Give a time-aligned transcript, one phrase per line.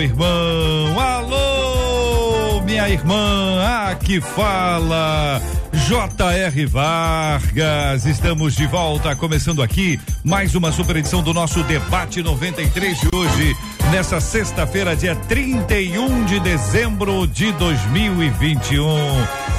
[0.00, 0.98] meu irmão.
[0.98, 3.88] Alô, minha irmã.
[3.90, 5.40] Aqui fala
[5.90, 6.66] J.R.
[6.66, 13.08] Vargas, estamos de volta, começando aqui mais uma super edição do nosso Debate 93 de
[13.12, 13.56] hoje,
[13.90, 18.86] nessa sexta-feira, dia 31 de dezembro de 2021.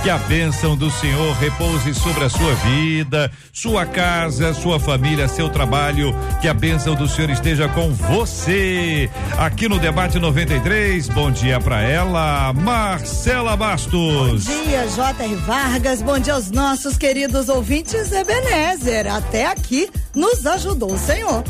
[0.03, 5.47] Que a bênção do Senhor repouse sobre a sua vida, sua casa, sua família, seu
[5.47, 6.15] trabalho.
[6.41, 9.07] Que a bênção do Senhor esteja com você.
[9.37, 14.45] Aqui no Debate 93, bom dia para ela, Marcela Bastos.
[14.45, 15.35] Bom dia, J.R.
[15.35, 16.01] Vargas.
[16.01, 19.07] Bom dia aos nossos queridos ouvintes Ebenezer.
[19.11, 21.43] Até aqui nos ajudou o Senhor.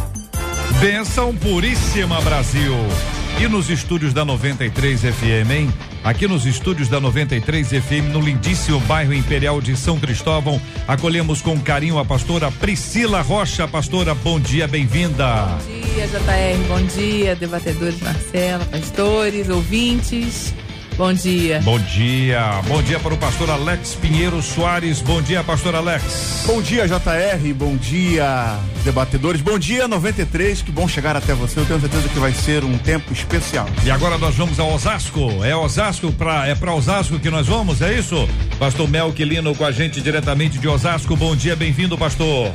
[0.79, 2.73] Benção puríssima, Brasil.
[3.39, 5.73] E nos estúdios da 93 FM, hein?
[6.03, 11.59] Aqui nos estúdios da 93 FM, no lindíssimo bairro Imperial de São Cristóvão, acolhemos com
[11.59, 13.67] carinho a pastora Priscila Rocha.
[13.67, 15.47] Pastora, bom dia, bem-vinda.
[15.47, 20.53] Bom dia, JR, bom dia, debatedores Marcela, pastores, ouvintes.
[21.01, 21.59] Bom dia.
[21.61, 22.61] Bom dia.
[22.67, 25.01] Bom dia para o pastor Alex Pinheiro Soares.
[25.01, 26.43] Bom dia, pastor Alex.
[26.45, 27.53] Bom dia, JR.
[27.55, 29.41] Bom dia, debatedores.
[29.41, 30.61] Bom dia, 93.
[30.61, 31.59] Que bom chegar até você.
[31.59, 33.65] Eu tenho certeza que vai ser um tempo especial.
[33.83, 35.43] E agora nós vamos a Osasco.
[35.43, 38.29] É Osasco para é para Osasco que nós vamos, é isso?
[38.59, 41.15] Pastor Melquilino com a gente diretamente de Osasco.
[41.15, 42.51] Bom dia, bem-vindo, pastor.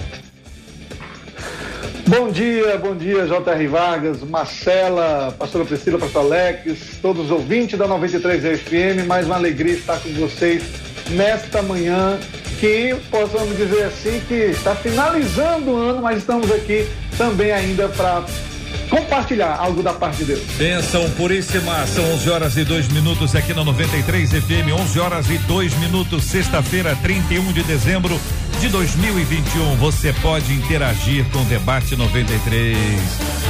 [2.08, 3.66] Bom dia, bom dia, J.R.
[3.66, 9.74] Vargas, Marcela, pastora Priscila, pastor Alex, todos os ouvintes da 93 FM, mais uma alegria
[9.74, 10.62] estar com vocês
[11.10, 12.16] nesta manhã,
[12.60, 16.86] que possamos dizer assim que está finalizando o ano, mas estamos aqui
[17.18, 18.24] também ainda para
[18.88, 20.42] compartilhar algo da parte de Deus.
[20.56, 25.38] Benção puríssima, são 11 horas e 2 minutos aqui na 93 FM, 11 horas e
[25.38, 28.16] 2 minutos, sexta-feira, 31 de dezembro
[28.60, 29.76] de 2021.
[29.76, 32.76] Você pode interagir com o Debate 93.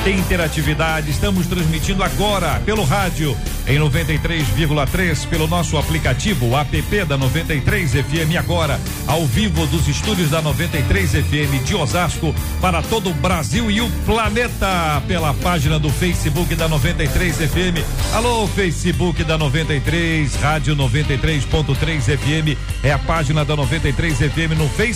[0.05, 3.37] Tem interatividade, estamos transmitindo agora pelo rádio
[3.67, 10.41] em 93,3 pelo nosso aplicativo app da 93 FM agora ao vivo dos estúdios da
[10.41, 16.55] 93 FM de Osasco para todo o Brasil e o planeta pela página do Facebook
[16.55, 18.15] da 93 FM.
[18.15, 24.95] Alô Facebook da 93, Rádio 93.3 FM é a página da 93 FM no Facebook,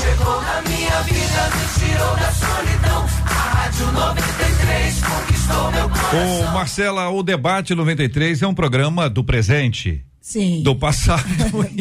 [0.00, 3.06] Chegou na minha vida, me tirou da solidão.
[3.24, 6.40] Rádio 93 conquistou meu coração.
[6.40, 10.04] Ô Marcela, o debate 93 é um programa do presente.
[10.24, 10.62] Sim.
[10.62, 11.22] Do passado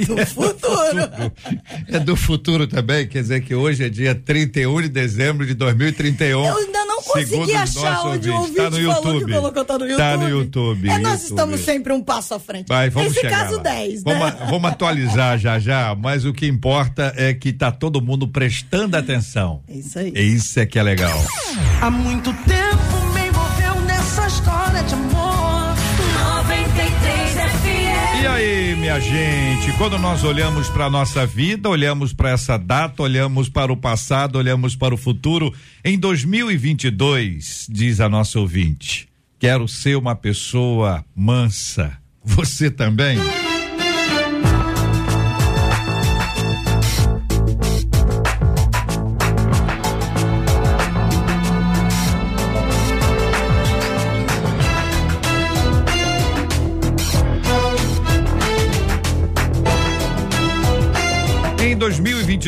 [0.05, 1.31] do é futuro.
[1.87, 6.45] É do futuro também, quer dizer que hoje é dia 31 de dezembro de 2031.
[6.45, 9.25] Eu ainda não consegui achar onde o ouvinte tá no falou YouTube.
[9.25, 9.97] que colocou, tá no YouTube.
[9.97, 10.90] Tá no YouTube.
[10.90, 11.29] É, nós YouTube.
[11.29, 12.67] estamos sempre um passo à frente.
[12.67, 13.63] Vai, vamos Nesse chegar caso, lá.
[13.63, 14.13] 10, né?
[14.13, 18.97] Vamos, vamos atualizar já já, mas o que importa é que tá todo mundo prestando
[18.97, 19.61] atenção.
[19.69, 20.11] É isso aí.
[20.13, 21.17] Isso é que é legal.
[21.79, 22.72] Há muito tempo
[28.84, 33.78] minha gente, quando nós olhamos para nossa vida, olhamos para essa data, olhamos para o
[33.78, 35.53] passado, olhamos para o futuro,
[35.85, 39.08] em 2022, diz a nossa ouvinte,
[39.40, 41.97] quero ser uma pessoa mansa.
[42.26, 43.18] Você também?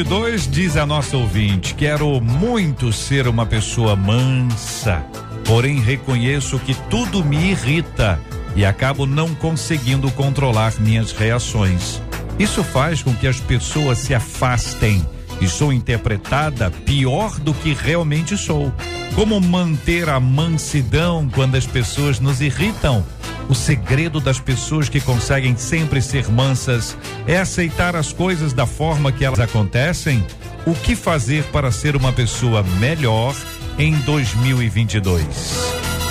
[0.04, 5.06] 2022, diz a nossa ouvinte, quero muito ser uma pessoa mansa,
[5.46, 8.20] porém reconheço que tudo me irrita
[8.58, 12.02] e acabo não conseguindo controlar minhas reações.
[12.38, 15.08] Isso faz com que as pessoas se afastem
[15.40, 18.74] e sou interpretada pior do que realmente sou.
[19.14, 23.06] Como manter a mansidão quando as pessoas nos irritam?
[23.48, 26.98] O segredo das pessoas que conseguem sempre ser mansas
[27.28, 30.26] é aceitar as coisas da forma que elas acontecem.
[30.66, 33.36] O que fazer para ser uma pessoa melhor
[33.78, 35.26] em 2022?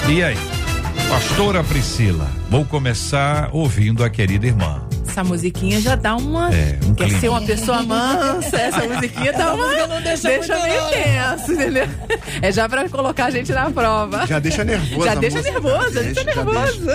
[0.08, 0.38] E aí,
[1.08, 4.93] Pastora Priscila, vou começar ouvindo a querida irmã.
[5.14, 6.52] Essa musiquinha já dá uma.
[6.52, 7.20] É, um Quer clima.
[7.20, 8.56] ser uma pessoa mansa?
[8.56, 9.64] Essa musiquinha dá uma.
[9.64, 10.90] música não deixa muito meio não.
[10.90, 11.88] tenso, entendeu?
[12.42, 14.26] É já pra colocar a gente na prova.
[14.26, 15.04] Já deixa nervoso.
[15.04, 15.60] Já deixa música.
[15.60, 16.86] nervoso, já Deixa, deixa nervoso.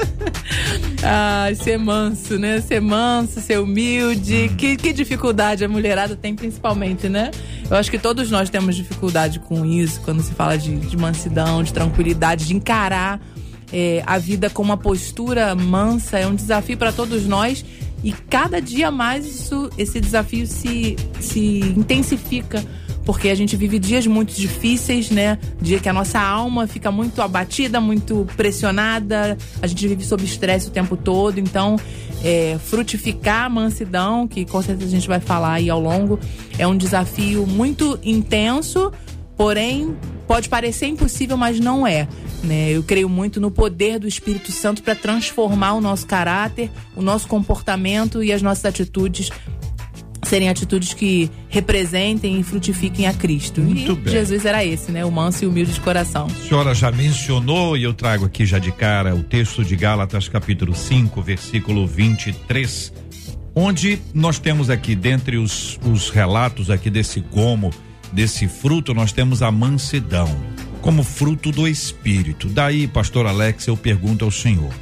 [1.02, 2.60] Ai, ser manso, né?
[2.60, 4.52] Ser manso, ser humilde.
[4.58, 7.32] Que, que dificuldade a mulherada tem, principalmente, né?
[7.70, 11.64] Eu acho que todos nós temos dificuldade com isso, quando se fala de, de mansidão,
[11.64, 13.22] de tranquilidade, de encarar
[13.72, 16.20] é, a vida com uma postura mansa.
[16.20, 17.64] É um desafio para todos nós.
[18.04, 22.64] E cada dia mais isso, esse desafio se, se intensifica
[23.10, 25.40] porque a gente vive dias muito difíceis, né?
[25.60, 30.68] Dia que a nossa alma fica muito abatida, muito pressionada, a gente vive sob estresse
[30.68, 31.76] o tempo todo, então
[32.24, 36.20] é, frutificar a mansidão, que com certeza a gente vai falar aí ao longo,
[36.60, 38.92] é um desafio muito intenso,
[39.36, 39.98] porém
[40.30, 42.08] pode parecer impossível, mas não é.
[42.44, 42.70] Né?
[42.70, 47.28] Eu creio muito no poder do Espírito Santo para transformar o nosso caráter, o nosso
[47.28, 49.32] comportamento e as nossas atitudes
[50.22, 53.60] serem atitudes que representem e frutifiquem a Cristo.
[53.60, 54.14] Muito e bem.
[54.14, 55.04] Jesus era esse, né?
[55.04, 56.28] O manso e humilde de coração.
[56.28, 60.30] A senhora já mencionou e eu trago aqui já de cara o texto de Gálatas,
[60.30, 62.94] capítulo 5, versículo 23,
[63.56, 67.72] onde nós temos aqui, dentre os, os relatos aqui desse gomo,
[68.12, 70.30] desse fruto, nós temos a mansidão,
[70.82, 72.48] como fruto do Espírito.
[72.48, 74.74] Daí, pastor Alex, eu pergunto ao senhor: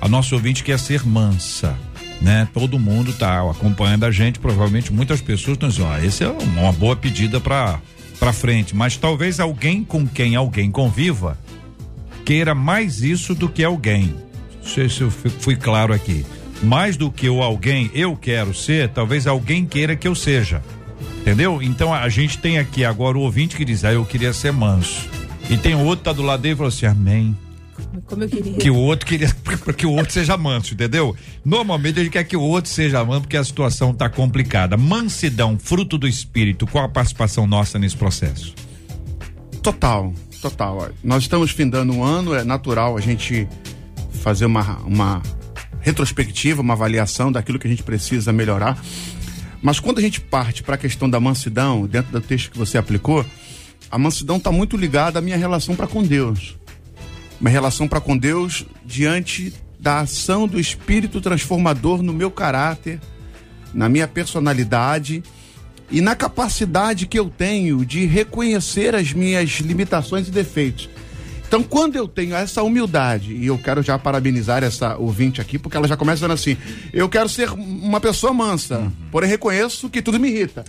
[0.00, 1.76] a nossa ouvinte quer ser mansa.
[2.20, 2.46] Né?
[2.52, 6.70] Todo mundo tá acompanhando a gente, provavelmente muitas pessoas estão dizendo, ah, esse é uma
[6.70, 7.80] boa pedida para
[8.18, 11.38] para frente, mas talvez alguém com quem alguém conviva
[12.30, 14.14] queira mais isso do que alguém.
[14.62, 16.24] Não sei se eu fui, claro aqui.
[16.62, 20.62] Mais do que o alguém eu quero ser, talvez alguém queira que eu seja.
[21.20, 21.62] Entendeu?
[21.62, 25.08] Então a gente tem aqui agora o ouvinte que diz, ah, eu queria ser manso.
[25.48, 27.36] E tem outro que tá do lado dele e falou assim, amém.
[28.06, 28.54] Como eu queria.
[28.54, 29.28] Que o outro queria
[29.76, 31.14] que o outro seja manso, entendeu?
[31.44, 34.76] Normalmente a gente quer que o outro seja manso porque a situação tá complicada.
[34.76, 38.54] Mansidão, fruto do espírito, qual a participação nossa nesse processo?
[39.62, 40.90] Total, total.
[41.02, 43.46] Nós estamos findando um ano, é natural a gente
[44.22, 45.22] fazer uma, uma
[45.80, 48.78] retrospectiva, uma avaliação daquilo que a gente precisa melhorar.
[49.62, 52.78] Mas quando a gente parte para a questão da mansidão, dentro do texto que você
[52.78, 53.24] aplicou,
[53.90, 56.56] a mansidão está muito ligada à minha relação para com Deus.
[57.40, 63.00] Uma relação para com Deus diante da ação do Espírito transformador no meu caráter,
[63.72, 65.22] na minha personalidade
[65.90, 70.88] e na capacidade que eu tenho de reconhecer as minhas limitações e defeitos.
[71.50, 75.76] Então, quando eu tenho essa humildade, e eu quero já parabenizar essa ouvinte aqui, porque
[75.76, 76.56] ela já começa dizendo assim:
[76.92, 80.64] eu quero ser uma pessoa mansa, porém reconheço que tudo me irrita.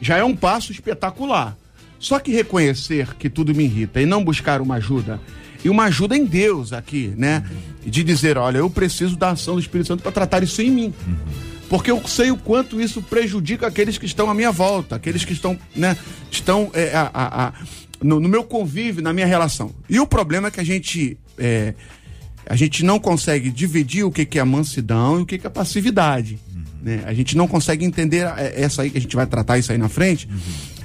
[0.00, 1.56] Já é um passo espetacular.
[2.00, 5.20] Só que reconhecer que tudo me irrita e não buscar uma ajuda,
[5.64, 7.44] e uma ajuda em Deus aqui, né?
[7.86, 10.94] De dizer: olha, eu preciso da ação do Espírito Santo para tratar isso em mim.
[11.68, 15.32] Porque eu sei o quanto isso prejudica aqueles que estão à minha volta, aqueles que
[15.32, 15.96] estão, né,
[16.32, 17.52] estão é, a- a-
[18.02, 19.74] no, no meu convívio, na minha relação.
[19.88, 21.74] E o problema é que a gente, é,
[22.48, 25.46] a gente não consegue dividir o que, que é a mansidão e o que, que
[25.46, 26.38] é a passividade.
[26.82, 27.02] Né?
[27.06, 29.78] A gente não consegue entender é, essa aí que a gente vai tratar isso aí
[29.78, 30.28] na frente.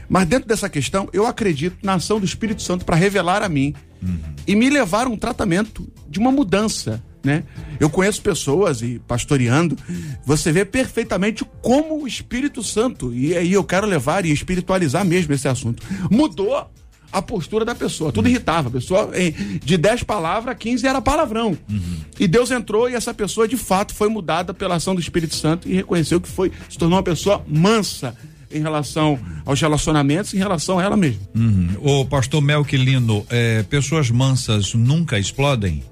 [0.09, 3.73] Mas dentro dessa questão, eu acredito na ação do Espírito Santo para revelar a mim
[4.45, 7.01] e me levar a um tratamento de uma mudança.
[7.23, 7.43] Né?
[7.79, 9.77] Eu conheço pessoas e pastoreando,
[10.25, 15.33] você vê perfeitamente como o Espírito Santo, e aí eu quero levar e espiritualizar mesmo
[15.33, 16.69] esse assunto, mudou
[17.11, 18.11] a postura da pessoa.
[18.11, 18.69] Tudo irritava.
[18.69, 19.11] A pessoa,
[19.63, 21.57] de 10 palavras, 15 era palavrão.
[22.19, 25.67] E Deus entrou e essa pessoa, de fato, foi mudada pela ação do Espírito Santo
[25.67, 28.15] e reconheceu que foi, se tornou uma pessoa mansa
[28.51, 31.21] em relação aos relacionamentos, em relação a ela mesma.
[31.79, 35.83] O pastor Melquilino, é, pessoas mansas nunca explodem?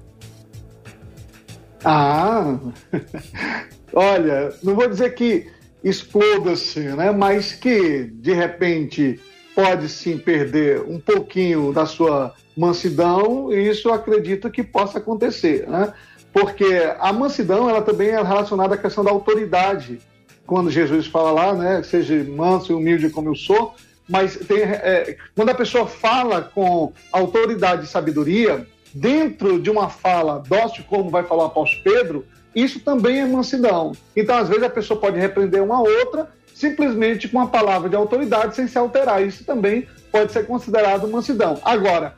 [1.84, 2.58] Ah,
[3.92, 5.46] olha, não vou dizer que
[5.82, 7.10] exploda-se, né?
[7.10, 9.18] Mas que de repente
[9.54, 15.68] pode sim perder um pouquinho da sua mansidão, e isso eu acredito que possa acontecer,
[15.68, 15.92] né?
[16.32, 16.66] Porque
[16.98, 19.98] a mansidão ela também é relacionada à questão da autoridade.
[20.46, 21.82] quando Jesus fala lá, né?
[21.82, 23.74] Seja manso e humilde como eu sou.
[24.08, 30.42] Mas tem, é, quando a pessoa fala com autoridade e sabedoria, dentro de uma fala
[30.48, 33.92] dócil, como vai falar o apóstolo Pedro, isso também é mansidão.
[34.16, 36.28] Então, às vezes, a pessoa pode repreender uma outra
[36.60, 39.26] simplesmente com uma palavra de autoridade sem se alterar.
[39.26, 41.58] Isso também pode ser considerado mansidão.
[41.64, 42.14] Agora,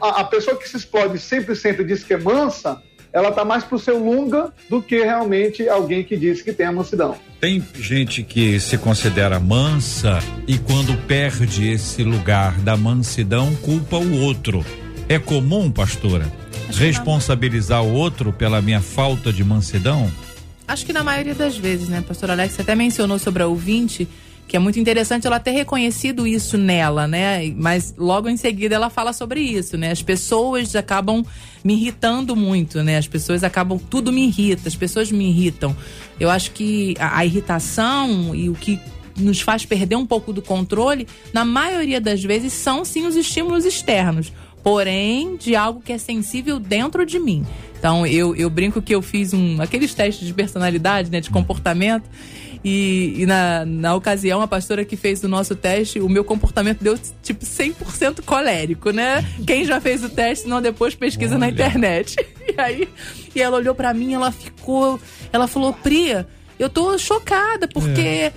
[0.00, 2.80] a, pessoa que se explode sempre, sempre diz que é mansa,
[3.12, 6.66] ela está mais para o seu lunga do que realmente alguém que diz que tem
[6.66, 7.16] a mansidão.
[7.40, 14.20] Tem gente que se considera mansa e quando perde esse lugar da mansidão, culpa o
[14.20, 14.64] outro.
[15.08, 16.30] É comum, pastora,
[16.70, 20.08] responsabilizar o outro pela minha falta de mansidão?
[20.70, 22.60] Acho que na maioria das vezes, né, pastor Alex?
[22.60, 24.06] até mencionou sobre a ouvinte
[24.46, 27.52] que é muito interessante ela ter reconhecido isso nela, né?
[27.56, 29.90] Mas logo em seguida ela fala sobre isso, né?
[29.90, 31.24] As pessoas acabam
[31.64, 32.98] me irritando muito, né?
[32.98, 35.76] As pessoas acabam tudo me irrita, as pessoas me irritam.
[36.18, 38.78] Eu acho que a, a irritação e o que
[39.16, 43.64] nos faz perder um pouco do controle, na maioria das vezes são sim os estímulos
[43.64, 47.44] externos, porém de algo que é sensível dentro de mim.
[47.80, 52.04] Então eu, eu brinco que eu fiz um aqueles testes de personalidade, né, de comportamento.
[52.62, 56.82] E, e, na, na ocasião, a pastora que fez o nosso teste, o meu comportamento
[56.82, 59.24] deu tipo 100% colérico, né?
[59.46, 61.40] Quem já fez o teste, não depois pesquisa Olha.
[61.40, 62.16] na internet.
[62.50, 62.88] E aí,
[63.32, 64.98] e ela olhou para mim, ela ficou,
[65.32, 66.26] ela falou: "Priya,
[66.58, 68.32] eu tô chocada porque é.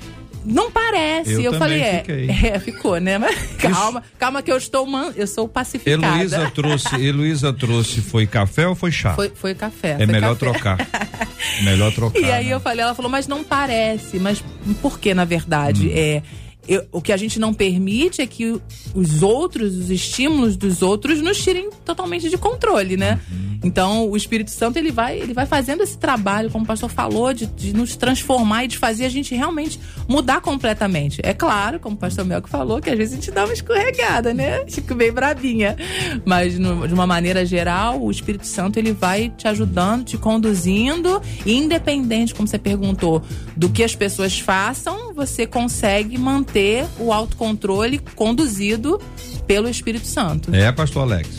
[0.45, 1.33] Não parece.
[1.33, 2.03] Eu, eu falei, é,
[2.53, 3.17] é, ficou, né?
[3.17, 6.05] Mas calma, calma que eu estou man, eu sou pacificada.
[6.05, 9.13] Heloísa trouxe, Heloísa trouxe foi café ou foi chá?
[9.13, 9.91] Foi, foi café.
[9.91, 10.51] É foi melhor café.
[10.51, 10.77] trocar.
[11.63, 12.19] melhor trocar.
[12.19, 12.53] E aí né?
[12.53, 14.43] eu falei, ela falou, mas não parece, mas
[14.81, 15.87] por que na verdade?
[15.87, 15.93] Hum.
[15.93, 16.21] É
[16.67, 18.59] eu, o que a gente não permite é que
[18.93, 23.19] os outros, os estímulos dos outros, nos tirem totalmente de controle, né?
[23.31, 23.59] Uhum.
[23.63, 27.33] Então, o Espírito Santo ele vai, ele vai fazendo esse trabalho, como o pastor falou,
[27.33, 31.21] de, de nos transformar e de fazer a gente realmente mudar completamente.
[31.23, 34.33] É claro, como o pastor Melco falou, que às vezes a gente dá uma escorregada,
[34.33, 34.65] né?
[34.67, 35.77] Fico bem brabinha.
[36.25, 41.21] Mas, no, de uma maneira geral, o Espírito Santo ele vai te ajudando, te conduzindo,
[41.45, 43.21] e independente, como você perguntou,
[43.55, 49.01] do que as pessoas façam, você consegue manter ter o autocontrole conduzido
[49.47, 50.55] pelo Espírito Santo.
[50.55, 51.29] É, pastor Alex.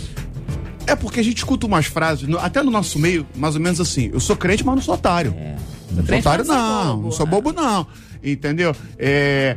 [0.87, 4.11] É porque a gente escuta umas frases, até no nosso meio, mais ou menos assim:
[4.13, 5.35] eu sou crente, mas não sou otário.
[5.39, 5.57] É.
[5.93, 7.03] Não sou otário, não.
[7.03, 7.87] Não sou bobo, não.
[8.23, 8.75] Entendeu?
[8.99, 9.57] É,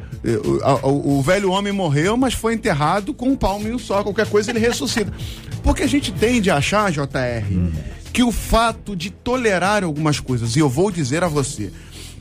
[0.84, 4.04] o, o, o, velho homem morreu, mas foi enterrado com um palminho só.
[4.04, 5.12] Qualquer coisa ele ressuscita.
[5.64, 7.04] Porque a gente tende a achar, JR,
[7.50, 7.72] hum.
[8.14, 11.72] que o fato de tolerar algumas coisas, e eu vou dizer a você,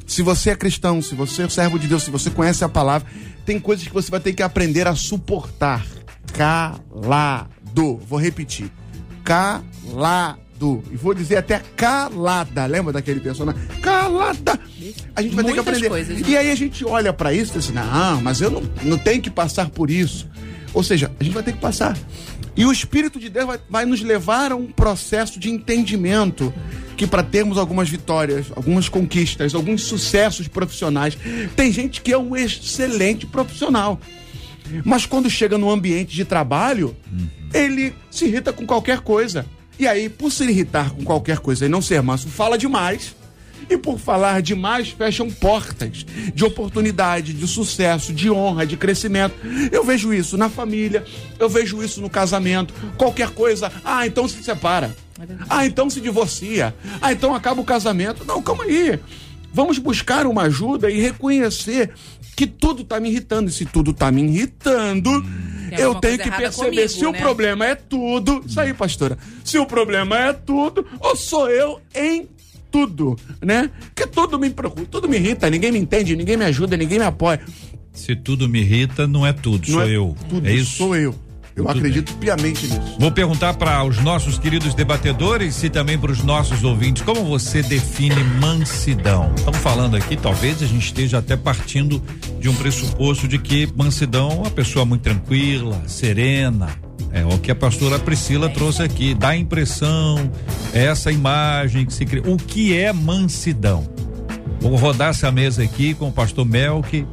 [0.06, 3.08] se você é cristão, se você é servo de Deus, se você conhece a palavra,
[3.44, 5.84] tem coisas que você vai ter que aprender a suportar.
[6.32, 7.96] Calado.
[8.06, 8.70] Vou repetir.
[9.24, 10.82] Calado.
[10.90, 12.66] E vou dizer até calada.
[12.66, 13.60] Lembra daquele personagem?
[13.82, 14.58] Calada.
[15.14, 15.88] A gente vai Muitas ter que aprender.
[15.88, 16.28] Coisas, né?
[16.28, 18.98] E aí a gente olha para isso e diz assim: não, mas eu não, não
[18.98, 20.28] tenho que passar por isso.
[20.72, 21.96] Ou seja, a gente vai ter que passar.
[22.56, 26.52] E o Espírito de Deus vai, vai nos levar a um processo de entendimento
[26.96, 31.16] que para termos algumas vitórias, algumas conquistas, alguns sucessos profissionais,
[31.54, 34.00] tem gente que é um excelente profissional.
[34.84, 37.28] Mas quando chega no ambiente de trabalho, uhum.
[37.54, 39.46] ele se irrita com qualquer coisa.
[39.78, 43.14] E aí, por se irritar com qualquer coisa e não ser manso, fala demais
[43.68, 49.34] e por falar demais, fecham portas de oportunidade, de sucesso, de honra, de crescimento.
[49.72, 51.04] Eu vejo isso na família,
[51.38, 52.72] eu vejo isso no casamento.
[52.96, 54.94] Qualquer coisa, ah, então se separa.
[55.48, 56.74] Ah, então se divorcia.
[57.00, 58.24] Ah, então acaba o casamento.
[58.24, 58.98] Não, calma aí.
[59.52, 61.90] Vamos buscar uma ajuda e reconhecer
[62.36, 63.48] que tudo está me irritando.
[63.48, 65.24] E se tudo está me irritando,
[65.78, 67.08] eu tenho que perceber comigo, se né?
[67.08, 68.44] o problema é tudo.
[68.46, 69.16] Isso aí, pastora.
[69.42, 72.28] Se o problema é tudo, ou sou eu em
[72.76, 73.70] tudo, né?
[73.94, 77.06] Porque tudo me preocupa, tudo me irrita, ninguém me entende, ninguém me ajuda, ninguém me
[77.06, 77.40] apoia.
[77.92, 80.16] Se tudo me irrita, não é tudo, não sou é eu.
[80.28, 80.76] Tudo, é isso?
[80.76, 81.14] Sou eu.
[81.56, 82.20] Eu acredito bem.
[82.36, 82.96] piamente nisso.
[83.00, 87.62] Vou perguntar para os nossos queridos debatedores e também para os nossos ouvintes, como você
[87.62, 89.32] define mansidão?
[89.34, 92.02] Estamos falando aqui, talvez a gente esteja até partindo
[92.38, 96.68] de um pressuposto de que mansidão é uma pessoa muito tranquila, serena,
[97.12, 100.30] é o que a pastora Priscila trouxe aqui, dá a impressão,
[100.72, 102.22] essa imagem que se cria.
[102.30, 103.88] O que é mansidão?
[104.60, 107.06] Vou rodar essa mesa aqui com o pastor Melk,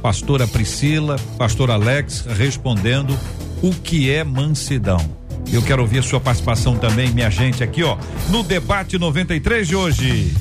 [0.00, 3.18] pastora Priscila, pastor Alex respondendo
[3.62, 4.98] o que é mansidão.
[5.52, 7.96] Eu quero ouvir a sua participação também, minha gente, aqui, ó,
[8.28, 10.32] no debate 93 de hoje.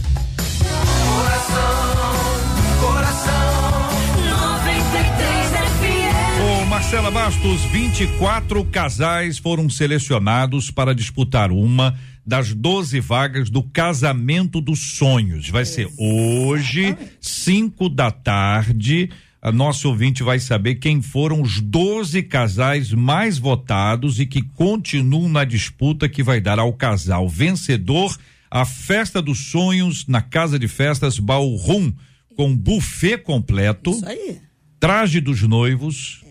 [6.92, 14.80] Marcela Bastos, 24 casais foram selecionados para disputar uma das 12 vagas do casamento dos
[14.98, 15.48] sonhos.
[15.50, 19.08] Vai ser hoje, 5 da tarde.
[19.40, 25.30] A nosso ouvinte vai saber quem foram os 12 casais mais votados e que continuam
[25.30, 28.18] na disputa que vai dar ao casal vencedor
[28.50, 31.94] a festa dos sonhos na Casa de Festas Ballroom,
[32.36, 34.40] com buffet completo, Isso aí.
[34.80, 36.24] traje dos noivos,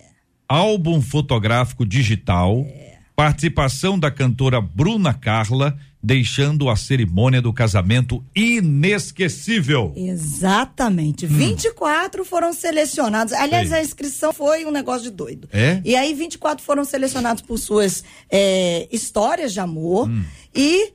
[0.48, 2.66] álbum fotográfico digital,
[3.14, 9.92] participação da cantora Bruna Carla, deixando a cerimônia do casamento inesquecível.
[9.96, 11.26] Exatamente.
[11.26, 13.32] 24 foram selecionados.
[13.32, 13.78] Aliás, Sei.
[13.78, 15.48] a inscrição foi um negócio de doido.
[15.52, 15.82] É?
[15.84, 20.08] E aí, 24 foram selecionados por suas é, histórias de amor.
[20.08, 20.24] Hum.
[20.54, 20.92] E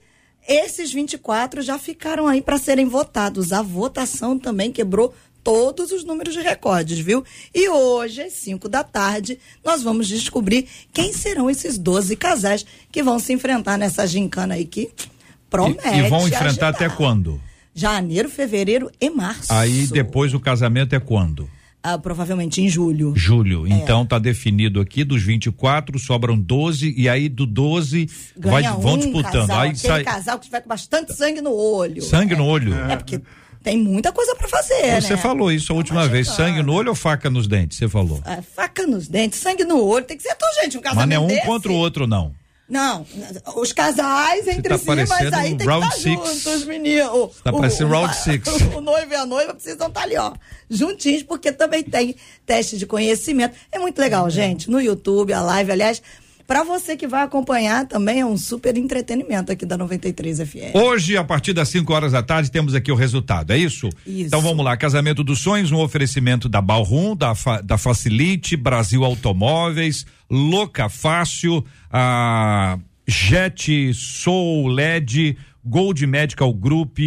[0.47, 3.51] esses 24 já ficaram aí para serem votados.
[3.53, 7.23] A votação também quebrou todos os números de recordes, viu?
[7.53, 13.03] E hoje, às 5 da tarde, nós vamos descobrir quem serão esses 12 casais que
[13.03, 14.89] vão se enfrentar nessa gincana aí que
[15.49, 15.87] promete.
[15.87, 16.69] E, e vão enfrentar agitar.
[16.69, 17.41] até quando?
[17.75, 19.51] Janeiro, fevereiro e março.
[19.51, 21.49] Aí depois o casamento é quando?
[21.85, 23.11] Ah, provavelmente em julho.
[23.13, 23.67] Julho.
[23.67, 28.93] Então tá definido aqui dos 24, sobram 12 e aí do 12 vai, Ganha vão
[28.93, 29.47] um disputando.
[29.47, 32.01] Casal, aí sai casal que tiver com bastante sangue no olho.
[32.01, 32.73] sangue no olho.
[32.73, 33.19] É porque
[33.63, 35.17] tem muita coisa pra fazer, Você né?
[35.21, 37.77] falou isso a última vez, sangue no olho ou faca nos dentes?
[37.77, 38.21] Você falou.
[38.25, 41.19] É, faca nos dentes, sangue no olho, tem que ser tudo, gente, um Mas casamento
[41.21, 41.45] não é um desse.
[41.47, 42.35] contra o outro não.
[42.69, 43.05] Não,
[43.57, 46.43] os casais entre tá si, mas aí tem que round estar six.
[46.43, 47.31] juntos, meninos.
[47.43, 48.47] Tá parecendo round six.
[48.73, 50.33] O noivo e a noiva precisam estar ali, ó,
[50.69, 52.15] juntinhos, porque também tem
[52.45, 53.55] teste de conhecimento.
[53.71, 56.01] É muito legal, gente, no YouTube, a live, aliás,
[56.47, 60.75] pra você que vai acompanhar também é um super entretenimento aqui da 93 FM.
[60.75, 63.87] Hoje, a partir das 5 horas da tarde, temos aqui o resultado, é isso?
[64.05, 64.27] Isso.
[64.27, 69.03] Então vamos lá, Casamento dos Sonhos, um oferecimento da Balrum, da, Fa- da Facilite, Brasil
[69.03, 72.77] Automóveis, Loca Fácil, a
[73.07, 76.97] Jet Soul LED, Gold Medical Group,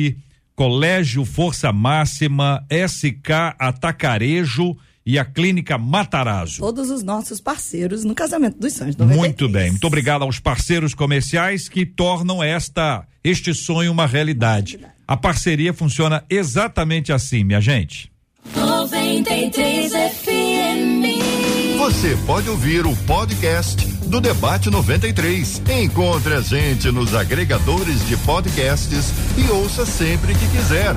[0.55, 6.59] Colégio Força Máxima, SK Atacarejo e a Clínica Matarazzo.
[6.59, 8.97] Todos os nossos parceiros no Casamento dos Sonhos.
[8.97, 9.17] 93.
[9.17, 14.81] Muito bem, muito obrigado aos parceiros comerciais que tornam esta este sonho uma realidade.
[15.07, 18.11] A parceria funciona exatamente assim, minha gente.
[18.55, 21.77] 93 FM.
[21.79, 25.63] Você pode ouvir o podcast do Debate 93.
[25.83, 30.97] Encontre a gente nos agregadores de podcasts e ouça sempre que quiser.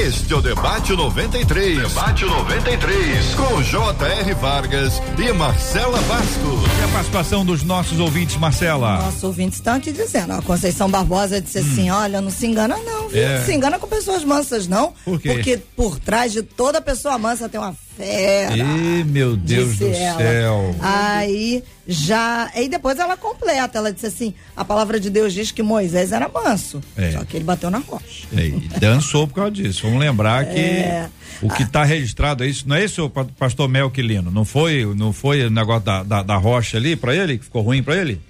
[0.00, 1.78] Este é o Debate 93.
[1.88, 3.34] Debate 93.
[3.34, 4.34] Com J.R.
[4.34, 6.78] Vargas e Marcela Bastos.
[6.80, 8.96] E a participação dos nossos ouvintes, Marcela.
[9.02, 13.08] Nossos ouvintes estão aqui dizendo, a Conceição Barbosa disse assim, olha, não se engana não,
[13.08, 13.20] viu?
[13.22, 13.24] Hum.
[13.24, 13.38] É.
[13.38, 15.32] Não se engana com pessoas mansas não, Por quê?
[15.34, 18.56] porque por trás de toda pessoa mansa tem uma fera.
[18.56, 20.18] Ih, meu Deus do ela.
[20.18, 20.74] céu.
[20.80, 25.62] Aí já, e depois ela completa, ela disse assim, a palavra de Deus diz que
[25.62, 27.12] Moisés era manso, É.
[27.12, 28.26] só que ele bateu na rocha.
[28.36, 29.82] É, e dançou por causa disso.
[29.84, 31.08] Vamos lembrar que É.
[31.42, 34.30] o que está registrado é isso, não é isso, pa- pastor Melquilino?
[34.30, 37.62] Não foi, não foi o negócio da, da, da rocha ali para ele, que ficou
[37.62, 38.20] ruim para ele?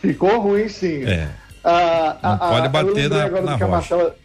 [0.00, 1.02] Ficou ruim, sim.
[1.04, 1.28] É.
[1.64, 3.66] Ah, Não ah, pode ah, bater na- na rocha.
[3.66, 4.16] Marcela-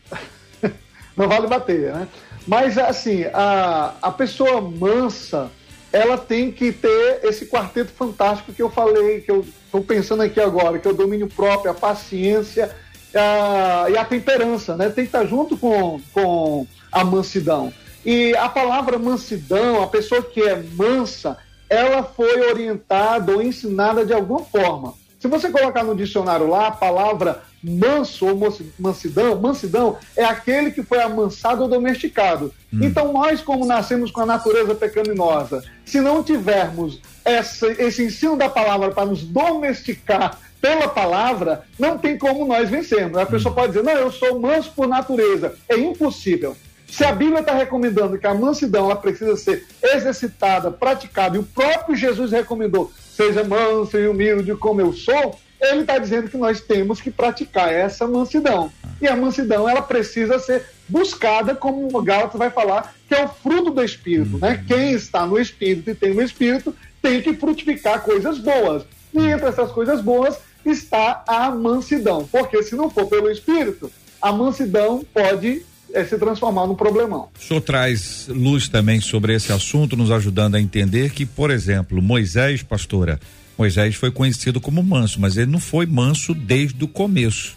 [1.18, 2.08] Não vale bater, né?
[2.48, 5.50] Mas, assim, a, a pessoa mansa,
[5.92, 10.40] ela tem que ter esse quarteto fantástico que eu falei, que eu estou pensando aqui
[10.40, 12.76] agora, que é o domínio próprio, a paciência
[13.16, 14.90] ah, e a temperança, né?
[14.90, 17.72] Tem que estar junto com, com a mansidão.
[18.06, 21.38] E a palavra mansidão, a pessoa que é mansa,
[21.70, 24.94] ela foi orientada ou ensinada de alguma forma.
[25.20, 28.38] Se você colocar no dicionário lá a palavra manso ou
[28.78, 32.54] mansidão, mansidão é aquele que foi amansado ou domesticado.
[32.74, 38.50] Então nós, como nascemos com a natureza pecaminosa, se não tivermos essa- esse ensino da
[38.50, 43.18] palavra para nos domesticar pela palavra, não tem como nós vencermos.
[43.18, 45.56] A pessoa pode dizer, não, eu sou manso por natureza.
[45.70, 46.56] É impossível.
[46.88, 51.44] Se a Bíblia está recomendando que a mansidão ela precisa ser exercitada, praticada, e o
[51.44, 56.60] próprio Jesus recomendou, seja manso e humilde como eu sou, ele está dizendo que nós
[56.62, 58.72] temos que praticar essa mansidão.
[59.02, 63.30] E a mansidão ela precisa ser buscada, como o Gálatas vai falar, que é o
[63.30, 64.38] fruto do Espírito.
[64.38, 64.64] Né?
[64.68, 68.84] Quem está no Espírito e tem o Espírito tem que frutificar coisas boas.
[69.14, 72.28] E entre essas coisas boas está a mansidão.
[72.32, 77.30] Porque se não for pelo Espírito, a mansidão pode eh, se transformar num problemão.
[77.38, 82.02] O senhor traz luz também sobre esse assunto, nos ajudando a entender que, por exemplo,
[82.02, 83.20] Moisés, pastora,
[83.58, 87.56] Moisés foi conhecido como manso, mas ele não foi manso desde o começo.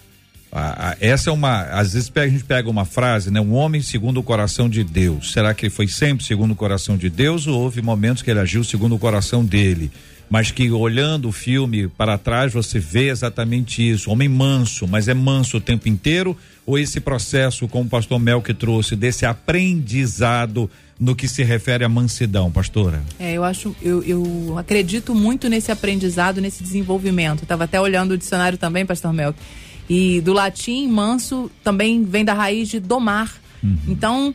[0.53, 1.63] A- a- essa é uma.
[1.63, 3.41] Às vezes a gente pega uma frase, né?
[3.41, 5.33] Um homem segundo o coração de Deus.
[5.33, 8.41] Será que ele foi sempre segundo o coração de Deus ou houve momentos que ele
[8.41, 9.91] agiu segundo o coração dele?
[10.31, 14.11] Mas que olhando o filme para trás você vê exatamente isso.
[14.11, 16.37] Homem manso, mas é manso o tempo inteiro?
[16.65, 21.85] Ou esse processo, como o pastor Mel que trouxe, desse aprendizado no que se refere
[21.85, 23.03] à mansidão, pastora?
[23.19, 27.43] É, eu acho, eu, eu acredito muito nesse aprendizado, nesse desenvolvimento.
[27.43, 29.35] Estava até olhando o dicionário também, Pastor Mel.
[29.89, 33.35] E do latim, manso também vem da raiz de domar.
[33.89, 34.35] Então,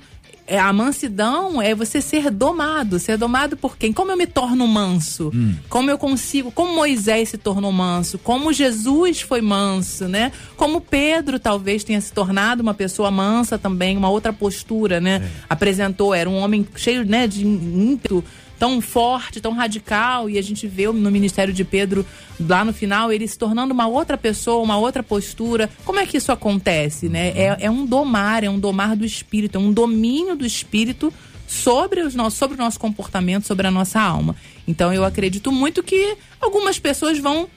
[0.52, 3.00] é, a mansidão é você ser domado.
[3.00, 3.94] Ser domado por quem?
[3.94, 5.32] Como eu me torno manso?
[5.70, 6.52] Como eu consigo?
[6.52, 8.20] Como Moisés se tornou manso?
[8.20, 10.34] Como Jesus foi manso, né?
[10.58, 15.26] Como Pedro talvez tenha se tornado uma pessoa mansa também, uma outra postura, né?
[15.50, 18.22] Apresentou, era um homem cheio, né, de ímpeto,
[18.62, 22.06] tão forte, tão radical, e a gente vê no ministério de Pedro,
[22.40, 25.68] lá no final, ele se tornando uma outra pessoa, uma outra postura.
[25.84, 27.30] Como é que isso acontece, né?
[27.30, 31.12] É, é um domar, é um domar do espírito, é um domínio do espírito
[31.48, 34.36] sobre, os nossos, sobre o nosso comportamento, sobre a nossa alma.
[34.68, 37.50] Então eu acredito muito que algumas pessoas vão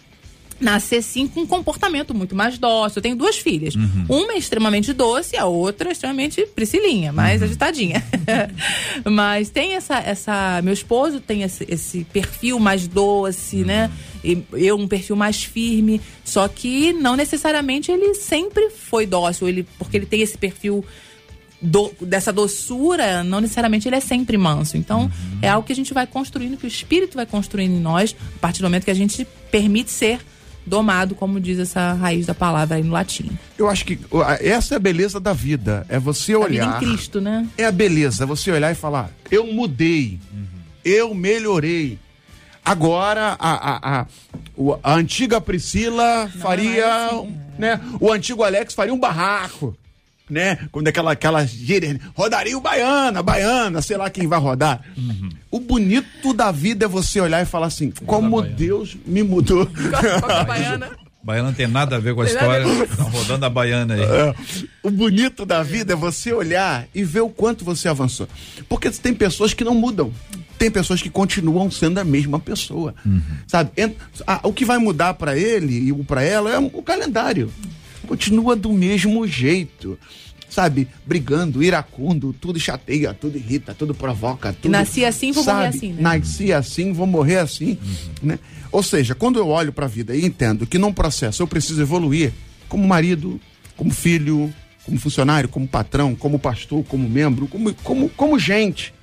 [0.60, 2.98] nascer sim com um comportamento muito mais dócil.
[2.98, 3.74] Eu tenho duas filhas.
[4.08, 8.02] Uma é extremamente doce, a outra é extremamente priscilinha, mais agitadinha.
[9.04, 10.60] Mas tem essa, essa.
[10.62, 13.90] Meu esposo tem esse, esse perfil mais doce, né?
[14.22, 16.00] E eu um perfil mais firme.
[16.24, 20.84] Só que não necessariamente ele sempre foi dócil, ele, porque ele tem esse perfil
[21.60, 24.76] do- dessa doçura, não necessariamente ele é sempre manso.
[24.76, 25.10] Então,
[25.42, 28.38] é algo que a gente vai construindo, que o espírito vai construindo em nós, a
[28.38, 30.20] partir do momento que a gente permite ser
[30.66, 33.30] domado, como diz essa raiz da palavra aí no latim.
[33.58, 33.98] Eu acho que
[34.40, 35.84] essa é a beleza da vida.
[35.88, 36.82] É você A vida olhar.
[36.82, 37.46] em Cristo, né?
[37.58, 40.18] É a beleza, você olhar e falar, eu mudei,
[40.84, 41.98] eu melhorei.
[42.64, 44.06] Agora a, a, a,
[44.82, 47.78] a antiga Priscila faria, é assim, um, né?
[48.00, 49.76] O antigo Alex faria um barraco,
[50.28, 50.58] né?
[50.72, 54.80] Quando aquela aquela gíria, rodaria o baiana, baiana, sei lá quem vai rodar.
[55.50, 59.66] O bonito da vida é você olhar e falar assim, como Deus me mudou.
[60.46, 60.90] baiana.
[61.22, 62.66] Baiana não tem nada a ver com a história.
[62.86, 64.02] Tá rodando a baiana aí.
[64.02, 64.34] É.
[64.82, 68.28] O bonito da vida é você olhar e ver o quanto você avançou.
[68.68, 70.12] Porque tem pessoas que não mudam.
[70.58, 72.94] Tem pessoas que continuam sendo a mesma pessoa.
[73.46, 73.70] Sabe?
[73.74, 77.50] Ent- ah, o que vai mudar pra ele e para ela é o calendário.
[78.04, 79.98] Continua do mesmo jeito.
[80.48, 80.86] Sabe?
[81.04, 84.52] Brigando, iracundo, tudo chateia, tudo irrita, tudo provoca.
[84.52, 85.76] Tudo, nasci assim, vou morrer sabe?
[85.76, 86.02] assim, né?
[86.02, 87.76] Nasci assim, vou morrer assim.
[88.22, 88.38] Né?
[88.70, 91.82] Ou seja, quando eu olho para a vida e entendo que num processo eu preciso
[91.82, 92.32] evoluir,
[92.68, 93.40] como marido,
[93.76, 94.52] como filho,
[94.84, 98.94] como funcionário, como patrão, como pastor, como membro, como, como, como gente,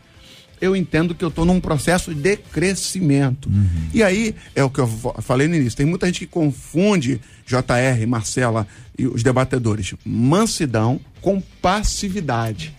[0.62, 3.50] eu entendo que eu estou num processo de crescimento.
[3.94, 4.88] E aí, é o que eu
[5.22, 8.68] falei no início, tem muita gente que confunde JR, Marcela
[9.02, 12.74] e os debatedores, mansidão com passividade,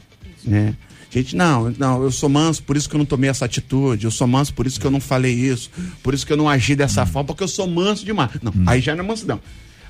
[0.45, 0.77] né?
[1.11, 4.11] Gente, não, não, eu sou manso, por isso que eu não tomei essa atitude, eu
[4.11, 5.71] sou manso, por isso que eu não falei isso,
[6.03, 8.31] por isso que eu não agi dessa forma, porque eu sou manso demais.
[8.43, 9.39] Não, aí já não é mansidão.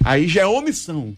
[0.04, 1.14] Aí já é omissão,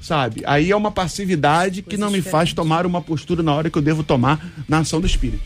[0.00, 0.42] sabe?
[0.46, 3.82] Aí é uma passividade que não me faz tomar uma postura na hora que eu
[3.82, 5.42] devo tomar na ação do Espírito.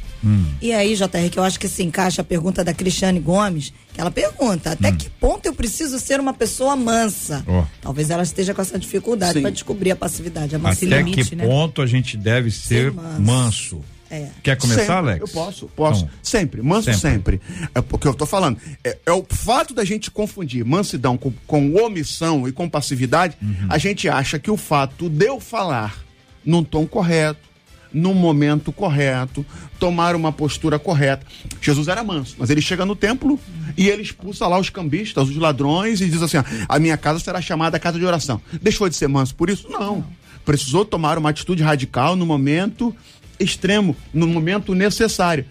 [0.60, 4.00] E aí, JR, que eu acho que se encaixa a pergunta da Cristiane Gomes, que
[4.00, 7.44] ela pergunta: até que ponto eu preciso ser uma pessoa mansa?
[7.46, 7.64] Ó.
[7.80, 10.98] Talvez ela esteja com essa dificuldade para descobrir a passividade, a Até mansidão.
[10.98, 11.46] limite, que né?
[11.46, 13.20] ponto a gente deve ser, Ser manso.
[13.22, 13.80] manso?
[14.10, 14.28] É.
[14.42, 15.20] Quer começar, Sempre, Alex?
[15.20, 16.04] Eu posso, posso.
[16.04, 17.40] Então, sempre, manso sempre.
[17.74, 18.58] É porque eu tô falando.
[18.82, 23.66] É, é o fato da gente confundir mansidão com, com omissão e com passividade, Uhum.
[23.68, 26.02] a gente acha que o fato de eu falar
[26.44, 27.46] num tom correto,
[27.92, 29.44] num momento correto,
[29.78, 31.26] tomar uma postura correta.
[31.60, 33.38] Jesus era manso, mas ele chega no templo
[33.76, 37.18] e ele expulsa lá os cambistas, os ladrões, e diz assim: ó, a minha casa
[37.18, 38.40] será chamada casa de oração.
[38.60, 39.68] Deixou de ser manso por isso?
[39.70, 40.04] Não.
[40.44, 42.94] Precisou tomar uma atitude radical no momento
[43.40, 45.44] extremo, no momento necessário.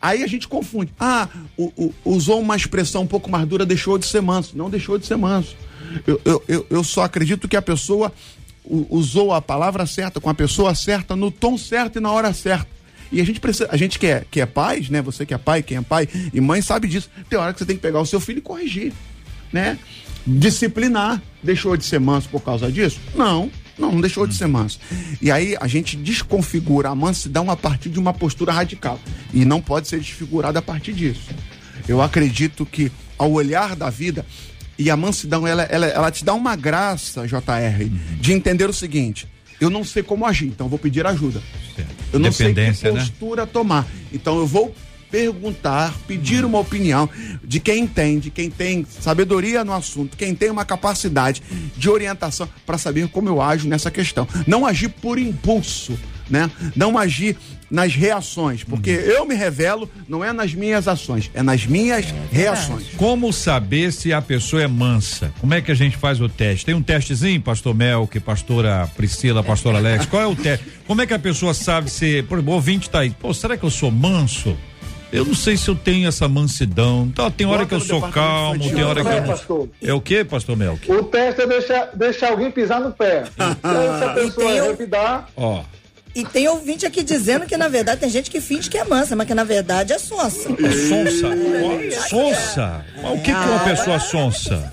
[0.00, 0.92] Aí a gente confunde.
[1.00, 4.56] Ah, o- o- usou uma expressão um pouco mais dura, deixou de ser manso.
[4.56, 5.56] Não deixou de ser manso.
[6.06, 8.12] Eu, eu, eu, eu só acredito que a pessoa
[8.90, 12.66] usou a palavra certa, com a pessoa certa, no tom certo e na hora certa.
[13.12, 15.00] E a gente precisa, a gente que é, que é pais, né?
[15.02, 17.08] Você que é pai, quem é pai e mãe sabe disso.
[17.28, 18.92] Tem hora que você tem que pegar o seu filho e corrigir,
[19.52, 19.78] né?
[20.26, 21.22] Disciplinar.
[21.42, 22.98] Deixou de ser manso por causa disso?
[23.14, 23.50] Não.
[23.78, 24.78] Não, não deixou de ser manso.
[25.20, 29.00] E aí a gente desconfigura a mansidão a partir de uma postura radical.
[29.32, 31.30] E não pode ser desfigurada a partir disso.
[31.88, 34.24] Eu acredito que ao olhar da vida,
[34.78, 37.88] e a mansidão, ela, ela, ela te dá uma graça, JR,
[38.20, 39.28] de entender o seguinte:
[39.60, 41.40] eu não sei como agir, então vou pedir ajuda.
[42.12, 42.72] Eu não sei que né?
[42.72, 43.86] postura tomar.
[44.12, 44.74] Então eu vou
[45.14, 47.08] perguntar, pedir uma opinião
[47.44, 51.40] de quem entende, quem tem sabedoria no assunto, quem tem uma capacidade
[51.76, 54.26] de orientação para saber como eu ajo nessa questão.
[54.44, 55.96] Não agir por impulso,
[56.28, 56.50] né?
[56.74, 57.36] Não agir
[57.70, 62.88] nas reações, porque eu me revelo não é nas minhas ações, é nas minhas reações.
[62.96, 65.32] Como saber se a pessoa é mansa?
[65.40, 66.66] Como é que a gente faz o teste?
[66.66, 70.06] Tem um testezinho, pastor Melk, pastora Priscila, pastor Alex?
[70.06, 70.66] Qual é o teste?
[70.88, 73.56] Como é que a pessoa sabe se, por exemplo, o ouvinte tá aí, pô, será
[73.56, 74.56] que eu sou manso?
[75.14, 77.08] Eu não sei se eu tenho essa mansidão.
[77.14, 78.74] Tá, tem hora Bota que eu sou calmo, infantil.
[78.74, 79.28] tem hora que É, eu não.
[79.28, 79.68] pastor.
[79.82, 80.90] É o que, pastor Melk?
[80.90, 83.24] O teste é deixar, deixar alguém pisar no pé.
[83.38, 85.62] Então, se a pessoa tem revidar, Ó,
[86.14, 89.14] E tem ouvinte aqui dizendo que, na verdade, tem gente que finge que é mansa,
[89.16, 90.48] mas que, na verdade, é sonsa.
[90.88, 91.28] sonsa.
[91.64, 92.84] Ó, Sonsa.
[93.02, 94.72] Mas o que, que é uma pessoa sonsa?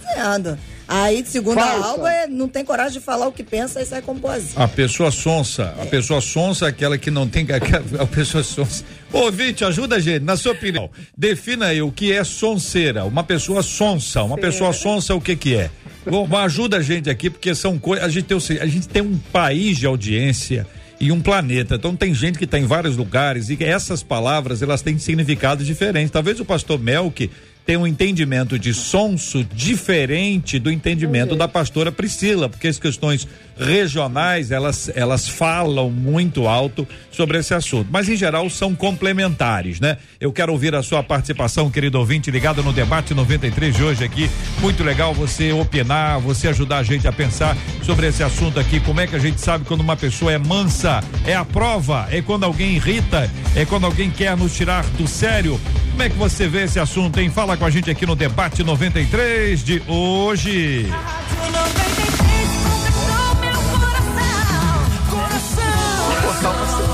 [0.93, 1.87] Aí, segundo a Falsa.
[1.87, 4.61] Alba, é, não tem coragem de falar o que pensa e sai como poesia.
[4.61, 7.47] A pessoa sonsa, a pessoa sonsa é aquela que não tem
[7.97, 8.83] a pessoa sonsa.
[9.13, 10.89] Ô, Ouvinte, ajuda a gente, na sua opinião.
[11.17, 15.55] Defina aí o que é sonseira, uma pessoa sonsa, uma pessoa sonsa o que que
[15.55, 15.69] é?
[16.05, 19.17] Bom, ajuda a gente aqui porque são coisas, a gente tem a gente tem um
[19.31, 20.67] país de audiência
[20.99, 21.75] e um planeta.
[21.75, 26.11] Então tem gente que está em vários lugares e essas palavras elas têm significados diferentes.
[26.11, 27.29] Talvez o pastor Melk
[27.65, 34.49] tenha um entendimento de sonso diferente do entendimento da pastora Priscila, porque as questões regionais
[34.49, 39.97] elas elas falam muito alto sobre esse assunto, mas em geral são complementares, né?
[40.19, 44.29] Eu quero ouvir a sua participação, querido ouvinte, ligado no debate 93 de hoje aqui.
[44.59, 48.79] Muito legal você opinar, você ajudar a gente a pensar sobre esse assunto aqui.
[48.79, 51.03] Como é que a gente sabe quando uma pessoa é mansa?
[51.25, 52.07] É a prova?
[52.09, 53.29] É quando alguém irrita?
[53.55, 55.59] É quando alguém quer nos tirar do sério?
[55.91, 57.29] Como é que você vê esse assunto, hein?
[57.29, 60.87] Fala com a gente aqui no debate 93 de hoje.
[60.89, 64.91] Rádio 93 conquistou meu coração.
[66.21, 66.91] Coração.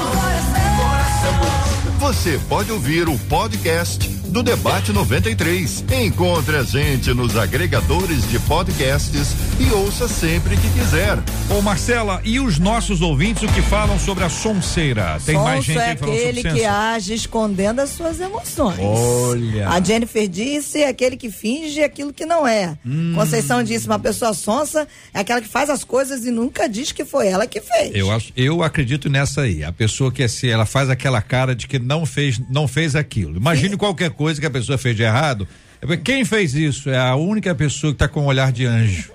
[0.77, 1.97] Coração.
[1.99, 5.83] Você pode ouvir o podcast do Debate 93.
[6.03, 11.17] Encontre a gente nos agregadores de podcasts e ouça sempre que quiser.
[11.49, 15.19] Ô Marcela, e os nossos ouvintes o que falam sobre a sonseira?
[15.25, 18.79] Tem mais Sonso gente é aquele que age escondendo as suas emoções.
[18.79, 19.69] Olha.
[19.69, 22.77] A Jennifer disse é aquele que finge aquilo que não é.
[22.85, 23.13] Hum.
[23.15, 27.05] Conceição disse uma pessoa sonsa é aquela que faz as coisas e nunca diz que
[27.05, 27.91] foi ela que fez.
[27.95, 29.63] Eu, acho- eu acredito nessa aí.
[29.63, 33.37] A pessoa que assim, ela faz aquela cara de que não fez, não fez aquilo.
[33.37, 35.47] Imagine qualquer coisa que a pessoa fez de errado.
[35.81, 36.89] É Quem fez isso?
[36.89, 39.11] É a única pessoa que está com um olhar de anjo.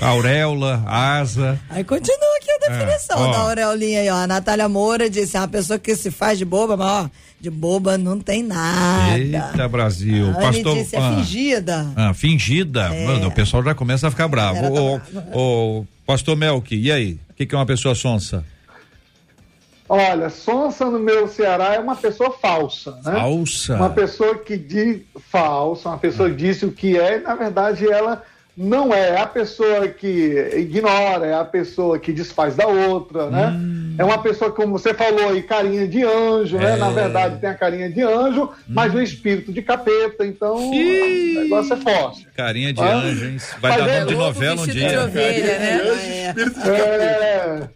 [0.00, 1.58] Auréola, asa.
[1.70, 3.32] Aí continua aqui a definição ó.
[3.32, 4.16] da Aureolinha aí, ó.
[4.16, 7.48] A Natália Moura disse, é uma pessoa que se faz de boba, mas ó, de
[7.48, 9.18] boba não tem nada.
[9.18, 10.26] Eita, Brasil.
[10.26, 10.76] A Anne Pastor.
[10.76, 11.92] disse, é ah, fingida.
[11.94, 12.88] ah, fingida.
[13.06, 14.60] Mano, o pessoal já começa a ficar bravo.
[14.60, 15.30] Tá Ô, brava.
[15.32, 17.12] ô, Pastor Melk, e aí?
[17.30, 18.44] O que, que é uma pessoa sonsa?
[19.88, 23.12] Olha, sonsa no meu Ceará é uma pessoa falsa, né?
[23.12, 23.74] Falsa.
[23.74, 27.86] Uma pessoa que diz falsa, uma pessoa que disse o que é, e na verdade
[27.90, 28.22] ela
[28.56, 29.10] não é.
[29.10, 33.48] É a pessoa que ignora, é a pessoa que desfaz da outra, né?
[33.48, 33.96] Hum.
[33.98, 36.72] É uma pessoa, como você falou aí, carinha de anjo, né?
[36.74, 36.76] É.
[36.76, 40.70] Na verdade tem a carinha de anjo, mas o espírito de capeta, então Hum.
[41.36, 42.26] O negócio é forte.
[42.36, 42.94] Carinha de Ah.
[42.94, 43.36] anjo, hein?
[43.60, 45.04] Vai Mas dar é nome de novela um vestido de dia.
[45.04, 46.34] ovelha, né?
[46.66, 47.68] É.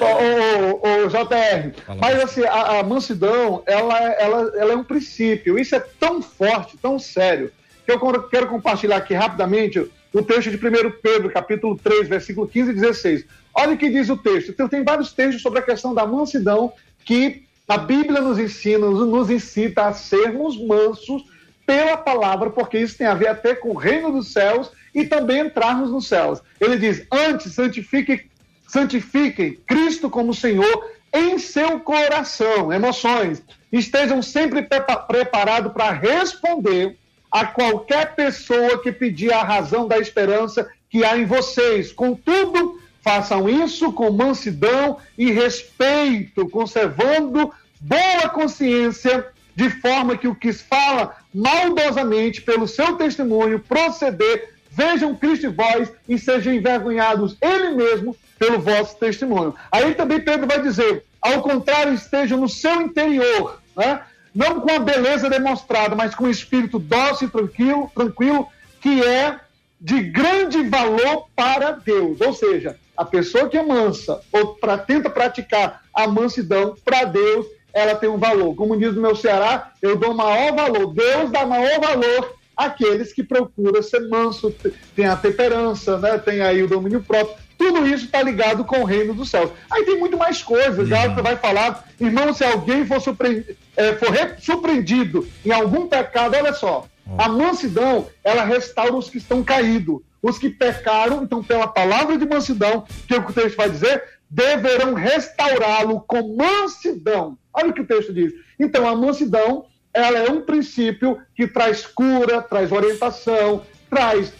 [0.00, 4.76] Ô, ô, ô, JR, Fala, mas assim, a, a mansidão, ela, é- ela, ela é
[4.76, 5.58] um princípio.
[5.58, 7.52] Isso é tão forte, tão sério,
[7.86, 9.78] que eu quero- compartilhar aqui rapidamente
[10.12, 13.24] o texto de 1 Pedro, capítulo 3, versículo 15 e 16.
[13.54, 14.50] Olha o que diz o texto.
[14.50, 16.72] Então, tem vários textos sobre a questão da mansidão
[17.04, 21.24] que a Bíblia nos ensina, nos, nos incita a sermos mansos
[21.66, 25.40] pela palavra, porque isso tem a ver até com o reino dos céus e também
[25.40, 26.40] entrarmos nos céus.
[26.60, 28.26] Ele diz: antes santifique,
[28.66, 33.42] santifiquem Cristo como Senhor em seu coração, emoções.
[33.72, 36.96] Estejam sempre prepa- preparados para responder
[37.30, 41.92] a qualquer pessoa que pedir a razão da esperança que há em vocês.
[41.92, 50.52] Contudo, façam isso com mansidão e respeito, conservando boa consciência, de forma que o que
[50.52, 58.16] fala maldosamente pelo seu testemunho proceder, vejam Cristo em vós e sejam envergonhados ele mesmo
[58.38, 59.54] pelo vosso testemunho.
[59.70, 64.02] Aí também Pedro vai dizer, ao contrário, estejam no seu interior, né?
[64.34, 68.48] não com a beleza demonstrada, mas com o espírito dócil e tranquilo, tranquilo,
[68.80, 69.38] que é
[69.80, 72.20] de grande valor para Deus.
[72.20, 77.46] Ou seja, a pessoa que é mansa ou pra, tenta praticar a mansidão para Deus,
[77.72, 78.54] ela tem um valor.
[78.54, 80.92] Como diz no meu Ceará, eu dou maior valor.
[80.92, 84.54] Deus dá maior valor àqueles que procuram ser manso,
[84.94, 86.18] tem a temperança, né?
[86.18, 87.43] tem aí o domínio próprio.
[87.64, 89.50] Tudo isso está ligado com o reino dos céus.
[89.70, 90.86] Aí tem muito mais coisas.
[90.86, 93.56] Já você vai falar, irmão, se alguém for, surpre...
[93.74, 99.16] é, for re- surpreendido em algum pecado, olha só, a mansidão, ela restaura os que
[99.16, 100.00] estão caídos.
[100.22, 103.70] Os que pecaram, então, pela palavra de mansidão, que é o que o texto vai
[103.70, 107.38] dizer, deverão restaurá-lo com mansidão.
[107.52, 108.32] Olha o que o texto diz.
[108.58, 114.32] Então, a mansidão, ela é um princípio que traz cura, traz orientação, traz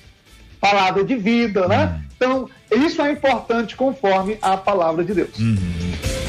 [0.60, 2.02] palavra de vida, né?
[2.16, 5.30] Então, isso é importante conforme a palavra de Deus.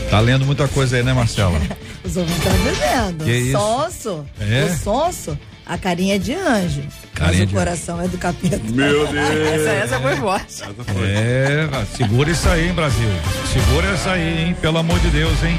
[0.10, 1.60] Tá lendo muita coisa aí, né, Marcela?
[2.04, 3.24] Os ouvintes estão dizendo.
[3.26, 3.52] Que isso?
[3.58, 4.26] Sonso.
[4.40, 4.66] É?
[4.66, 6.84] O sonso, a carinha é de anjo.
[7.16, 8.62] Carinha mas de o coração é do capeta.
[8.70, 9.16] Meu Deus.
[9.16, 10.64] Essa, essa foi forte.
[11.04, 13.10] É, segura isso aí, hein, Brasil.
[13.52, 14.56] Segura essa aí, hein?
[14.62, 15.58] Pelo amor de Deus, hein?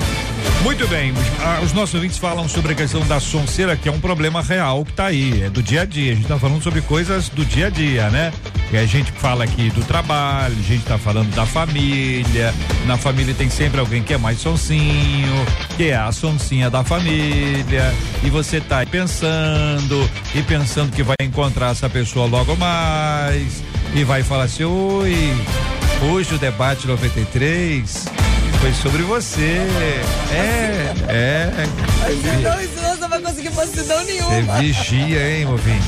[0.62, 4.01] Muito bem, ah, os nossos ouvintes falam sobre a questão da sonceira, que é um
[4.01, 6.12] problema real que tá aí, é do dia a dia.
[6.12, 8.33] A gente tá falando sobre coisas do dia a dia, né?
[8.73, 12.53] E a gente fala aqui do trabalho, a gente tá falando da família.
[12.85, 17.95] Na família tem sempre alguém que é mais sonsinho, que é a sonsinha da família.
[18.25, 23.62] E você tá aí pensando, e pensando que vai encontrar essa pessoa logo mais,
[23.94, 25.32] e vai falar assim: oi,
[26.11, 28.06] hoje o debate 93
[28.61, 29.61] foi sobre você.
[30.32, 32.95] É, é.
[32.96, 34.54] Isso não você vai conseguir mansidão Você nenhuma.
[34.59, 35.85] vigia, hein, ouvinte?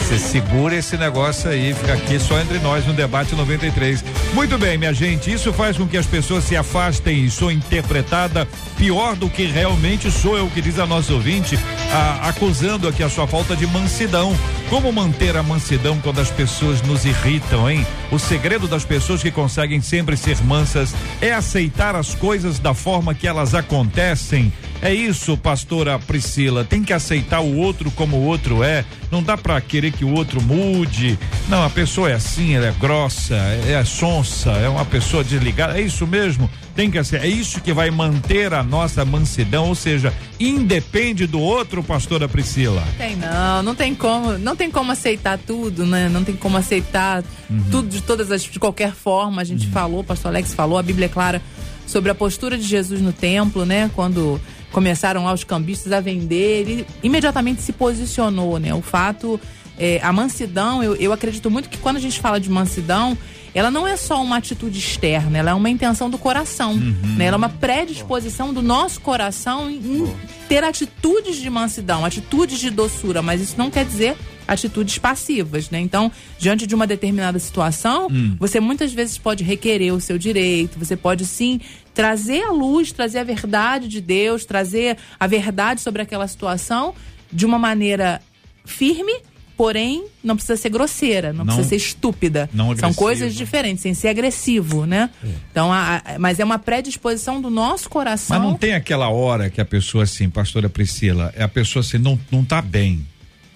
[0.00, 4.02] Você segura esse negócio aí, fica aqui só entre nós no debate 93.
[4.34, 8.48] Muito bem, minha gente, isso faz com que as pessoas se afastem e sou interpretada
[8.76, 11.58] pior do que realmente sou, é o que diz a nossa ouvinte,
[11.92, 14.36] a- acusando aqui a sua falta de mansidão.
[14.68, 17.86] Como manter a mansidão quando as pessoas nos irritam, hein?
[18.10, 23.12] O segredo das pessoas que conseguem sempre ser mansas é aceitar as coisas da forma
[23.14, 24.52] que elas acontecem.
[24.82, 26.64] É isso, pastora Priscila.
[26.64, 28.84] Tem que aceitar o outro como o outro é.
[29.10, 31.18] Não dá pra querer que o outro mude.
[31.48, 35.78] Não, a pessoa é assim, ela é grossa, é, é sonsa, é uma pessoa desligada.
[35.78, 36.48] É isso mesmo.
[36.74, 37.20] Tem que ser.
[37.20, 42.82] É isso que vai manter a nossa mansidão, ou seja, independe do outro, pastora Priscila.
[42.96, 46.08] Tem não, não tem como, não tem como aceitar tudo, né?
[46.08, 47.22] Não tem como aceitar
[47.70, 49.42] tudo de todas as de qualquer forma.
[49.42, 51.42] A gente falou, o pastor Alex falou, a Bíblia é clara
[51.86, 53.90] sobre a postura de Jesus no templo, né?
[53.94, 54.40] Quando
[54.72, 58.72] começaram lá os cambistas a vender, ele imediatamente se posicionou, né?
[58.74, 59.40] O fato,
[59.78, 63.16] é, a mansidão, eu, eu acredito muito que quando a gente fala de mansidão,
[63.54, 67.24] ela não é só uma atitude externa, ela é uma intenção do coração, né?
[67.24, 70.14] Ela é uma predisposição do nosso coração em, em
[70.48, 75.78] ter atitudes de mansidão, atitudes de doçura, mas isso não quer dizer atitudes passivas, né?
[75.78, 80.96] Então, diante de uma determinada situação, você muitas vezes pode requerer o seu direito, você
[80.96, 81.60] pode sim
[81.94, 86.94] trazer a luz, trazer a verdade de Deus, trazer a verdade sobre aquela situação
[87.32, 88.20] de uma maneira
[88.64, 89.12] firme,
[89.56, 92.48] porém não precisa ser grosseira, não, Não- precisa ser estúpida.
[92.78, 95.10] São coisas diferentes, sem ser agressivo, né?
[95.50, 98.38] Então, a- a- mas é uma predisposição do nosso coração.
[98.38, 101.98] Mas não tem aquela hora que a pessoa assim, pastora Priscila, é a pessoa assim,
[101.98, 103.06] não, não tá bem.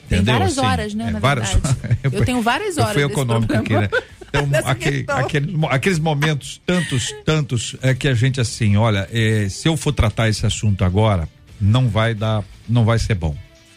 [0.06, 0.34] Tem Entendeu?
[0.38, 1.76] várias Assim, horas, né, é, na várias verdade.
[1.82, 1.98] horas.
[2.12, 3.88] Eu tenho várias horas Eu fui econômico aqui, né?
[4.42, 9.48] Então, aquele- aqueles, mo- aqueles momentos, tantos, tantos, é que a gente assim, olha, é,
[9.48, 11.28] se eu for tratar esse assunto agora,
[11.60, 13.36] não vai dar, não vai ser bom.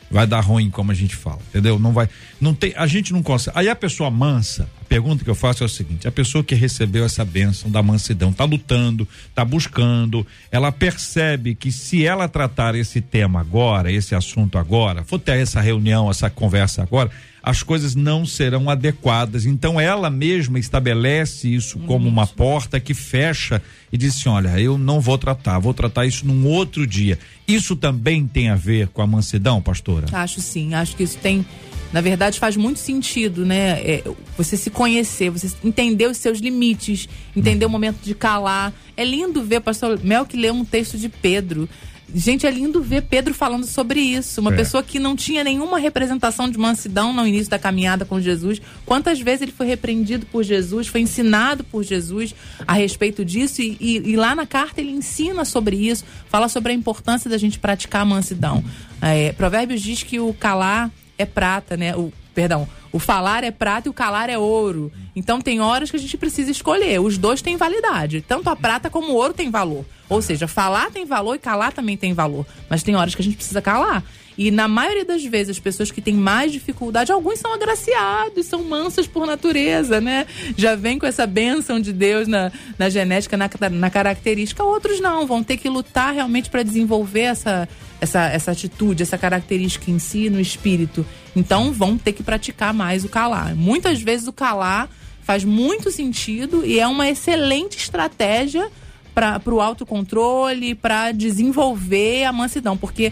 [0.09, 1.77] Vai dar ruim, como a gente fala, entendeu?
[1.77, 2.07] Não vai,
[2.39, 3.59] não tem, a gente não consegue.
[3.59, 6.55] Aí a pessoa mansa, a pergunta que eu faço é o seguinte: a pessoa que
[6.55, 12.73] recebeu essa bênção da mansidão, tá lutando, tá buscando, ela percebe que se ela tratar
[12.73, 17.11] esse tema agora, esse assunto agora, for ter essa reunião, essa conversa agora,
[17.47, 19.45] as coisas não serão adequadas.
[19.45, 24.77] Então ela mesma estabelece isso como uma porta que fecha e diz assim: olha, eu
[24.77, 27.17] não vou tratar, vou tratar isso num outro dia.
[27.47, 30.07] Isso também tem a ver com a mansidão, pastora?
[30.11, 31.45] Acho sim, acho que isso tem,
[31.93, 33.79] na verdade, faz muito sentido, né?
[33.79, 34.03] É,
[34.37, 38.73] você se conhecer, você entender os seus limites, entender o momento de calar.
[38.97, 41.69] É lindo ver, pastor Mel que leu um texto de Pedro.
[42.15, 44.39] Gente, é lindo ver Pedro falando sobre isso.
[44.39, 44.55] Uma É.
[44.55, 48.61] pessoa que não tinha nenhuma representação de mansidão no início da caminhada com Jesus.
[48.85, 52.33] Quantas vezes ele foi repreendido por Jesus, foi ensinado por Jesus
[52.65, 53.61] a respeito disso.
[53.61, 57.37] E, e- e lá na carta ele ensina sobre isso, fala sobre a importância da
[57.37, 58.63] gente praticar a mansidão.
[59.01, 61.95] É, Provérbios diz que o calar é prata, né?
[61.95, 64.91] O, perdão, o falar é prata e o calar é ouro.
[65.15, 66.99] Então tem horas que a gente precisa escolher.
[66.99, 68.21] Os dois têm validade.
[68.21, 69.85] Tanto a prata como o ouro tem valor.
[70.09, 72.45] Ou seja, falar tem valor e calar também tem valor.
[72.69, 74.03] Mas tem horas que a gente precisa calar.
[74.37, 78.63] E na maioria das vezes, as pessoas que têm mais dificuldade, alguns são agraciados, são
[78.63, 80.27] mansas por natureza, né?
[80.55, 84.63] Já vem com essa bênção de Deus na, na genética, na, na característica.
[84.63, 87.67] Outros não, vão ter que lutar realmente para desenvolver essa,
[87.99, 91.05] essa, essa atitude, essa característica em si, no espírito.
[91.35, 93.55] Então vão ter que praticar mais o calar.
[93.55, 94.89] Muitas vezes o calar
[95.21, 98.69] faz muito sentido e é uma excelente estratégia
[99.13, 103.11] para o autocontrole, para desenvolver a mansidão, porque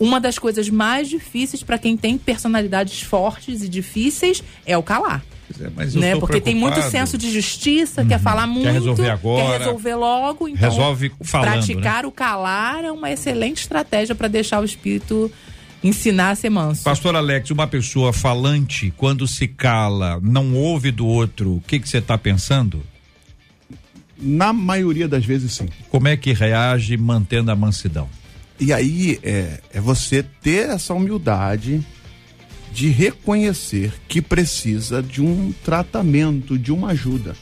[0.00, 5.22] uma das coisas mais difíceis para quem tem personalidades fortes e difíceis é o calar.
[5.60, 6.16] É, mas eu Né?
[6.16, 7.06] Porque tem muito preocupado.
[7.06, 10.48] senso de justiça, quer falar muito, resolver agora, quer resolver logo.
[10.48, 11.56] Então, resolve falando, né?
[11.56, 15.30] praticar o calar é uma excelente estratégia para deixar o espírito
[15.82, 16.84] ensinar a ser manso.
[16.84, 21.88] Pastor Alex, uma pessoa falante, quando se cala, não ouve do outro, o que que
[21.88, 22.82] você está pensando?
[24.16, 25.68] Na maioria das vezes, sim.
[25.90, 28.08] Como é que reage mantendo a mansidão?
[28.60, 31.84] E aí é, é você ter essa humildade
[32.72, 37.36] de reconhecer que precisa de um tratamento, de uma ajuda.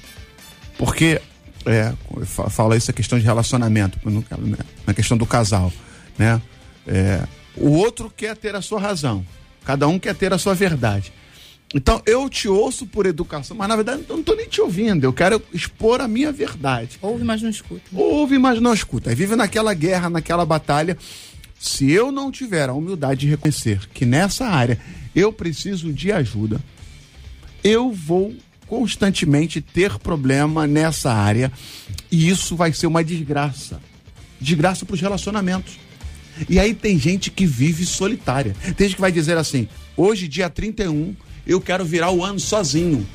[0.76, 1.20] Porque,
[1.64, 3.98] é, eu fa- falo isso a questão de relacionamento,
[4.86, 5.72] na questão do casal,
[6.18, 6.40] né?
[6.86, 7.22] É,
[7.56, 9.24] o outro quer ter a sua razão,
[9.64, 11.12] cada um quer ter a sua verdade.
[11.72, 15.04] Então eu te ouço por educação, mas na verdade eu não estou nem te ouvindo,
[15.04, 16.98] eu quero expor a minha verdade.
[17.00, 17.82] Ouve, mas não escuta.
[17.92, 19.10] Ouve, mas não escuta.
[19.10, 20.96] Aí vive naquela guerra, naquela batalha.
[21.60, 24.80] Se eu não tiver a humildade de reconhecer que nessa área
[25.14, 26.60] eu preciso de ajuda,
[27.62, 28.34] eu vou
[28.66, 31.50] constantemente ter problema nessa área
[32.10, 33.80] e isso vai ser uma desgraça.
[34.40, 35.78] Desgraça para os relacionamentos.
[36.48, 38.54] E aí tem gente que vive solitária.
[38.76, 41.14] Tem gente que vai dizer assim: hoje, dia 31,
[41.46, 43.06] eu quero virar o ano sozinho.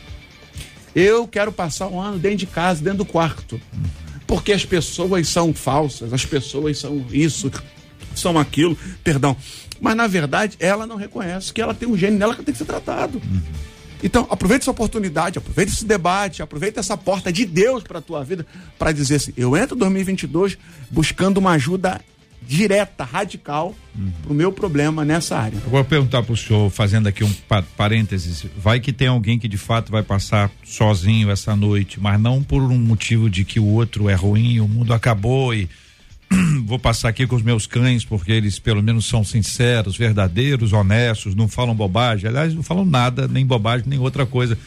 [0.94, 3.60] Eu quero passar um ano dentro de casa, dentro do quarto.
[4.28, 7.52] Porque as pessoas são falsas, as pessoas são isso,
[8.20, 9.36] são aquilo, perdão.
[9.82, 12.58] Mas na verdade, ela não reconhece que ela tem um gênio nela que tem que
[12.58, 13.22] ser tratado.
[14.04, 18.24] Então, aproveita essa oportunidade, aproveita esse debate, aproveita essa porta de Deus para a tua
[18.24, 18.46] vida,
[18.78, 20.58] para dizer assim: eu entro em 2022
[20.92, 22.00] buscando uma ajuda
[22.48, 23.74] direta, radical,
[24.22, 25.58] pro meu problema nessa área.
[25.64, 29.48] Eu vou perguntar pro senhor, fazendo aqui um pa- parênteses, vai que tem alguém que
[29.48, 33.66] de fato vai passar sozinho essa noite, mas não por um motivo de que o
[33.66, 35.68] outro é ruim, o mundo acabou e
[36.66, 41.36] vou passar aqui com os meus cães porque eles pelo menos são sinceros, verdadeiros, honestos,
[41.36, 44.58] não falam bobagem, aliás, não falam nada, nem bobagem, nem outra coisa.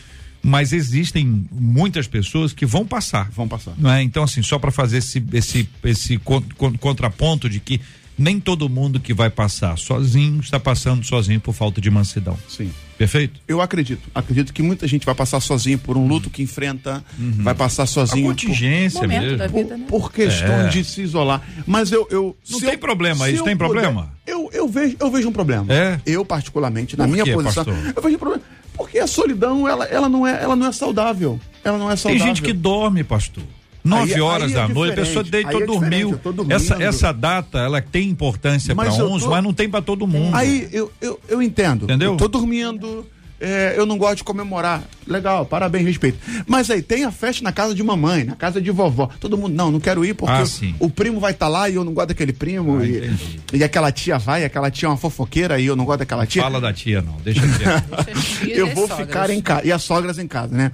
[0.41, 3.29] Mas existem muitas pessoas que vão passar.
[3.31, 3.75] Vão passar.
[3.77, 4.03] Não é?
[4.03, 7.81] Então, assim, só para fazer esse, esse, esse con- con- contraponto de que
[8.19, 12.37] nem todo mundo que vai passar sozinho está passando sozinho por falta de mansidão.
[12.49, 12.71] Sim.
[12.99, 13.41] Perfeito?
[13.47, 14.09] Eu acredito.
[14.13, 18.27] Acredito que muita gente vai passar sozinho por um luto que enfrenta, vai passar sozinho
[18.27, 19.39] A contingência Momento mesmo.
[19.39, 19.85] da por, vida, né?
[19.89, 20.69] por questão É.
[20.69, 21.41] de se isolar.
[21.65, 22.09] Mas eu.
[22.11, 24.13] eu Não tem eu- problema, isso eu tem puder- problema?
[24.27, 25.73] eu, eu, vejo, eu vejo um problema.
[25.73, 26.01] É?
[26.05, 27.93] Eu, particularmente, na Por minha quê, posição, pastor?
[27.97, 28.43] eu vejo um problema.
[28.77, 31.39] Porque a solidão, ela, ela, não, é, ela não é saudável.
[31.65, 32.27] Ela não é Tem saudável.
[32.27, 33.45] gente que dorme, pastor.
[33.89, 36.21] Nove Aí- horas aí é da noite, a pessoa deitou, é dormiu.
[36.51, 39.81] Essa, essa data, ela tem importância para Mas eu uns, tô- mas não tem para
[39.83, 40.35] todo mundo.
[40.37, 41.85] Aí eu, eu, eu entendo.
[41.85, 42.13] Entendeu?
[42.13, 43.07] Eu tô dormindo,
[43.41, 44.83] é, eu não gosto de comemorar.
[45.07, 46.19] Legal, parabéns, respeito.
[46.47, 49.09] Mas aí tem a festa na casa de mamãe, na casa de vovó.
[49.21, 50.75] Todo mundo, não, não quero ir porque Ah, o- sim.
[50.79, 52.79] o primo vai estar lá e eu não gosto daquele primo.
[52.81, 53.11] Ah, e,
[53.55, 56.43] e aquela tia vai, aquela tia é uma fofoqueira e eu não gosto daquela tia.
[56.43, 57.17] Fala da tia, não.
[57.25, 58.45] Deixa quieto.
[58.49, 59.67] eu vou ficar em casa.
[59.67, 60.73] E as sogras em casa, né?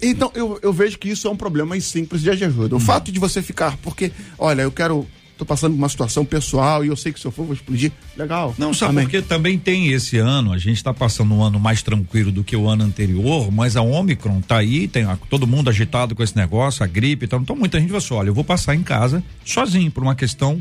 [0.00, 2.74] Então, eu, eu vejo que isso é um problema simples de ajuda.
[2.74, 2.78] Hum.
[2.78, 5.06] O fato de você ficar, porque, olha, eu quero.
[5.36, 7.92] tô passando por uma situação pessoal e eu sei que se eu for, vou explodir.
[8.16, 8.54] Legal.
[8.58, 9.04] Não, sabe Amém.
[9.04, 12.56] porque também tem esse ano, a gente está passando um ano mais tranquilo do que
[12.56, 16.36] o ano anterior, mas a Omicron tá aí, tem a- todo mundo agitado com esse
[16.36, 17.40] negócio, a gripe e tal.
[17.40, 20.60] Então muita gente vai assim, olha, eu vou passar em casa sozinho por uma questão,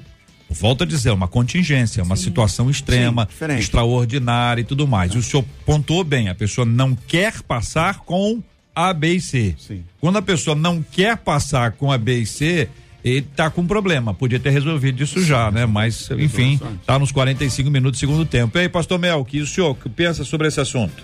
[0.50, 5.16] volto a dizer, uma contingência, uma situação extrema, Sim, extraordinária e tudo mais.
[5.16, 8.42] O senhor pontuou bem, a pessoa não quer passar com
[8.78, 9.56] A, B e C.
[9.58, 9.84] Sim.
[10.00, 12.70] Quando a pessoa não quer passar com a B e C,
[13.04, 14.14] ele tá com problema.
[14.14, 15.66] Podia ter resolvido isso já, né?
[15.66, 18.56] Mas, enfim, tá nos 45 minutos do segundo tempo.
[18.56, 21.04] E aí, pastor Mel, que o senhor que pensa sobre esse assunto?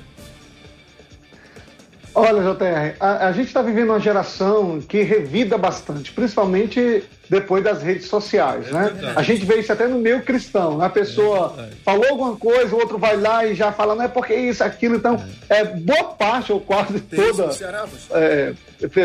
[2.16, 7.82] Olha, JR, a, a gente está vivendo uma geração que revida bastante, principalmente depois das
[7.82, 8.92] redes sociais, né?
[9.16, 10.86] A gente vê isso até no meio cristão, né?
[10.86, 14.36] A pessoa falou alguma coisa, o outro vai lá e já fala, não é porque
[14.36, 17.50] isso, aquilo, então, é, boa parte ou quase toda
[18.12, 18.54] é,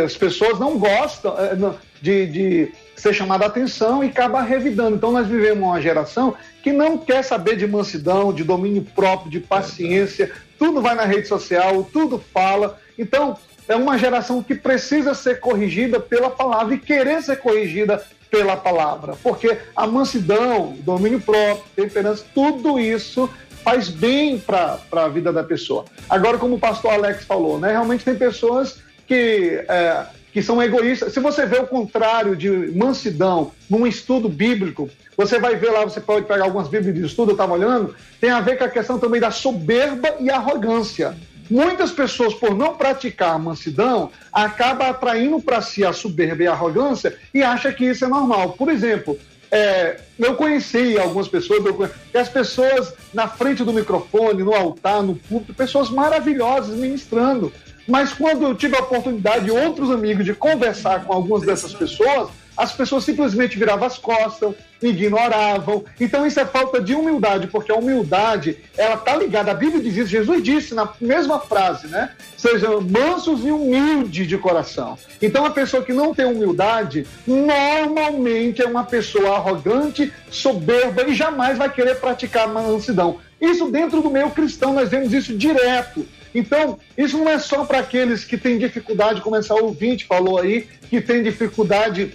[0.04, 1.56] as pessoas não gostam é,
[2.02, 4.96] de, de ser chamada a atenção e acaba revidando.
[4.96, 9.40] Então nós vivemos uma geração que não quer saber de mansidão, de domínio próprio, de
[9.40, 12.78] paciência, tudo vai na rede social, tudo fala.
[12.98, 13.36] Então
[13.68, 19.16] é uma geração que precisa ser corrigida pela palavra e querer ser corrigida pela palavra,
[19.22, 23.28] porque a mansidão, domínio próprio, temperança, tudo isso
[23.64, 25.84] faz bem para a vida da pessoa.
[26.08, 31.12] Agora, como o pastor Alex falou, né, realmente tem pessoas que, é, que são egoístas.
[31.12, 36.00] Se você vê o contrário de mansidão num estudo bíblico, você vai ver lá, você
[36.00, 38.98] pode pegar algumas bíblias de estudo, eu estava olhando, tem a ver com a questão
[38.98, 41.16] também da soberba e arrogância.
[41.50, 46.52] Muitas pessoas, por não praticar a mansidão, acabam atraindo para si a soberba e a
[46.52, 48.52] arrogância e acha que isso é normal.
[48.52, 49.18] Por exemplo,
[49.50, 51.90] é, eu conheci algumas pessoas, eu
[52.20, 57.52] as pessoas na frente do microfone, no altar, no púlpito, pessoas maravilhosas ministrando.
[57.86, 62.28] Mas quando eu tive a oportunidade, outros amigos, de conversar com algumas dessas pessoas,
[62.58, 64.52] as pessoas simplesmente viravam as costas,
[64.82, 65.84] ignoravam.
[66.00, 69.96] Então isso é falta de humildade, porque a humildade, ela tá ligada, a Bíblia diz
[69.96, 72.10] isso, Jesus disse na mesma frase, né?
[72.36, 74.98] Sejam mansos e humildes de coração.
[75.22, 81.56] Então a pessoa que não tem humildade, normalmente é uma pessoa arrogante, soberba e jamais
[81.56, 83.20] vai querer praticar mansidão.
[83.40, 86.04] Isso dentro do meio cristão, nós vemos isso direto.
[86.34, 90.68] Então, isso não é só para aqueles que têm dificuldade, como essa ouvinte falou aí,
[90.90, 92.12] que tem dificuldade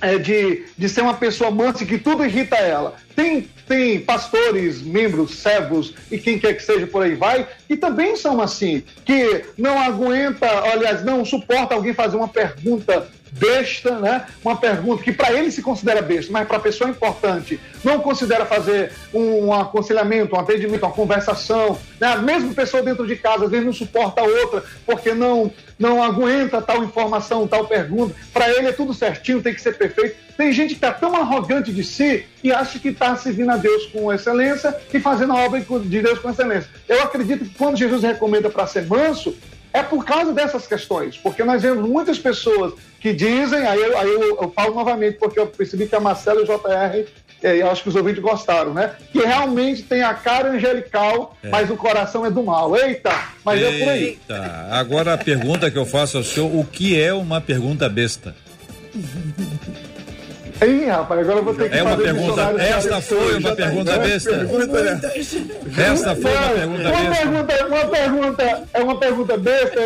[0.00, 2.94] é, de, de ser uma pessoa mansa que tudo irrita ela.
[3.14, 8.16] Tem, tem pastores, membros, servos e quem quer que seja por aí vai, que também
[8.16, 14.26] são assim, que não aguenta, aliás, não suporta alguém fazer uma pergunta besta, né?
[14.44, 17.60] Uma pergunta que para ele se considera besta, mas para a pessoa é importante.
[17.84, 21.78] Não considera fazer um aconselhamento, um atendimento, uma conversação.
[22.00, 22.06] Né?
[22.06, 26.02] A mesma pessoa dentro de casa às vezes não suporta a outra porque não não
[26.02, 28.14] aguenta tal informação, tal pergunta.
[28.32, 30.16] Para ele é tudo certinho, tem que ser perfeito.
[30.36, 33.86] Tem gente que está tão arrogante de si e acha que está servindo a Deus
[33.86, 36.70] com excelência e fazendo a obra de Deus com excelência.
[36.88, 39.36] Eu acredito que quando Jesus recomenda para ser manso,
[39.72, 44.08] é por causa dessas questões, porque nós vemos muitas pessoas que dizem, aí eu, aí
[44.08, 47.06] eu, eu falo novamente, porque eu percebi que a Marcela e o JR,
[47.42, 48.92] é, eu acho que os ouvintes gostaram, né?
[49.12, 51.48] Que realmente tem a cara angelical, é.
[51.48, 52.76] mas o coração é do mal.
[52.76, 53.12] Eita,
[53.44, 53.74] mas Eita.
[53.74, 54.04] é por aí.
[54.04, 58.34] Eita, agora a pergunta que eu faço ao senhor, o que é uma pergunta besta?
[60.60, 62.42] Ih, rapaz, agora eu vou ter que é uma pergunta.
[62.58, 64.30] Esta foi uma pergunta besta.
[64.32, 67.56] Esta foi uma pergunta uma besta.
[67.56, 69.80] Pergunta, uma pergunta, é uma pergunta besta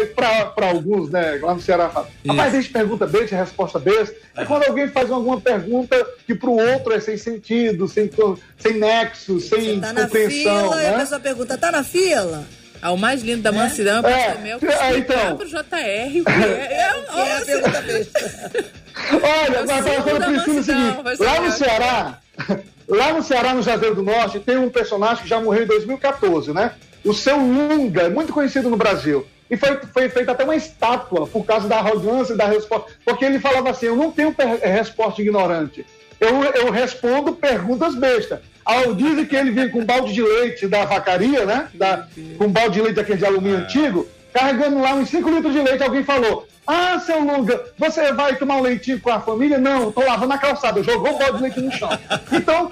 [0.54, 1.38] para alguns, né?
[1.42, 2.08] Lá no Ceará fala.
[2.26, 4.16] Rapaz, existe pergunta besta, resposta besta.
[4.34, 8.10] É quando alguém faz alguma pergunta que para o outro é sem sentido, sem,
[8.56, 10.54] sem nexo, sem tá compreensão.
[10.54, 10.88] Na fila, né?
[10.88, 12.46] A pessoa pergunta, tá na fila?
[12.80, 15.36] Ah, o mais lindo da mansidão é, é, meu, é, então.
[15.36, 15.56] pro JR.
[15.56, 18.72] O que é, é, é a pergunta besta.
[19.12, 22.18] Olha, mas para Priscila o seguinte: lá no Ceará,
[22.88, 26.52] lá no Ceará, no Jazeiro do Norte, tem um personagem que já morreu em 2014,
[26.52, 26.72] né?
[27.04, 29.26] O seu Lunga, muito conhecido no Brasil.
[29.50, 32.90] E foi, foi feita até uma estátua por causa da arrogância e da resposta.
[33.04, 35.84] Porque ele falava assim: eu não tenho resposta ignorante.
[36.18, 38.38] Eu, eu respondo perguntas bestas.
[38.64, 41.68] Ao dizem que ele vinha com um balde de leite da vacaria, né?
[41.74, 42.06] Da,
[42.38, 43.60] com um balde de leite daquele de alumínio ah.
[43.62, 45.82] antigo, carregando lá uns 5 litros de leite.
[45.82, 49.58] Alguém falou: Ah, seu Lunga, você vai tomar um leitinho com a família?
[49.58, 50.82] Não, tô lavando a calçada.
[50.82, 51.90] Jogou o balde de leite no chão.
[52.32, 52.70] Então.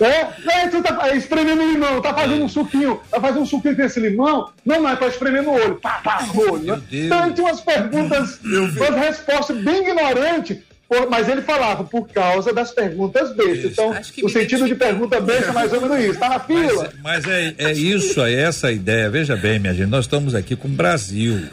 [0.00, 3.82] É, é, você tá espremendo limão, tá fazendo um suquinho, tá fazendo um suquinho com
[3.82, 4.50] esse limão?
[4.64, 6.82] Não, não, é tá espremendo o olho, pá, pá, no olho, né?
[6.90, 10.58] Então tinha umas perguntas, umas respostas bem ignorantes,
[11.08, 13.72] mas ele falava por causa das perguntas bestas.
[13.72, 13.94] Então,
[14.24, 16.10] o sentido de pergunta besta é mais ou menos isso.
[16.14, 16.92] Está na fila.
[17.00, 19.08] Mas, mas é, é isso, é essa a ideia.
[19.08, 21.48] Veja bem, minha gente, nós estamos aqui com o Brasil.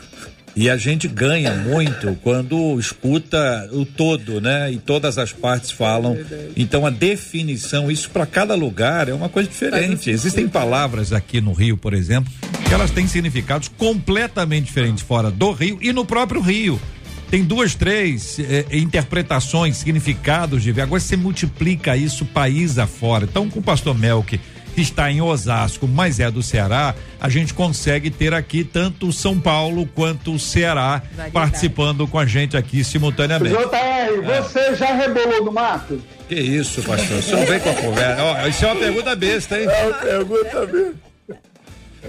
[0.58, 4.72] E a gente ganha muito quando escuta o todo, né?
[4.72, 6.18] E todas as partes falam.
[6.56, 10.10] Então a definição, isso para cada lugar é uma coisa diferente.
[10.10, 12.34] Existem palavras aqui no Rio, por exemplo,
[12.68, 16.82] que elas têm significados completamente diferentes fora do Rio e no próprio Rio
[17.30, 20.82] tem duas, três eh, interpretações, significados de ver.
[20.84, 23.26] Agora você multiplica isso país afora.
[23.26, 24.40] Então, com o pastor Melk, que
[24.82, 29.88] está em Osasco, mas é do Ceará, a gente consegue ter aqui tanto São Paulo
[29.94, 31.32] quanto o Ceará Variedade.
[31.32, 33.56] participando com a gente aqui simultaneamente.
[33.56, 34.42] JR, é.
[34.42, 36.02] você já rebolou no mato?
[36.28, 37.22] Que isso, pastor?
[37.22, 38.24] Você não vem com a conversa.
[38.24, 39.68] Ó, isso é uma pergunta besta, hein?
[39.70, 41.07] É uma pergunta besta.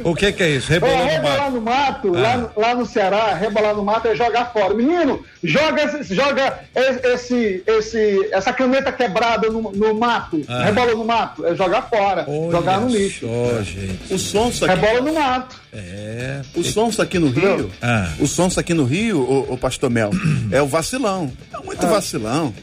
[0.04, 0.70] O que, que é isso?
[0.70, 2.20] Rebolar, é, rebolar no mato, ah.
[2.20, 4.74] lá, lá, no Ceará, rebolar no mato é jogar fora.
[4.74, 10.64] Menino, joga, joga esse, esse, essa caneta quebrada no, no mato, ah.
[10.64, 13.26] rebola no mato, é jogar fora, Olha jogar no lixo.
[13.26, 14.14] Só, gente.
[14.14, 14.74] O sonso aqui.
[14.74, 15.56] Rebola no mato.
[15.72, 16.40] É.
[16.54, 18.10] O sonso aqui no Rio, ah.
[18.18, 20.10] o sonso aqui no Rio, o, o pastor Mel,
[20.50, 21.30] é o vacilão.
[21.52, 21.90] É muito ah.
[21.90, 22.54] vacilão.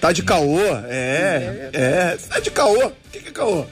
[0.00, 2.18] Tá de caô, é, é.
[2.28, 2.86] Tá de caô.
[2.86, 3.66] O que, que é caô?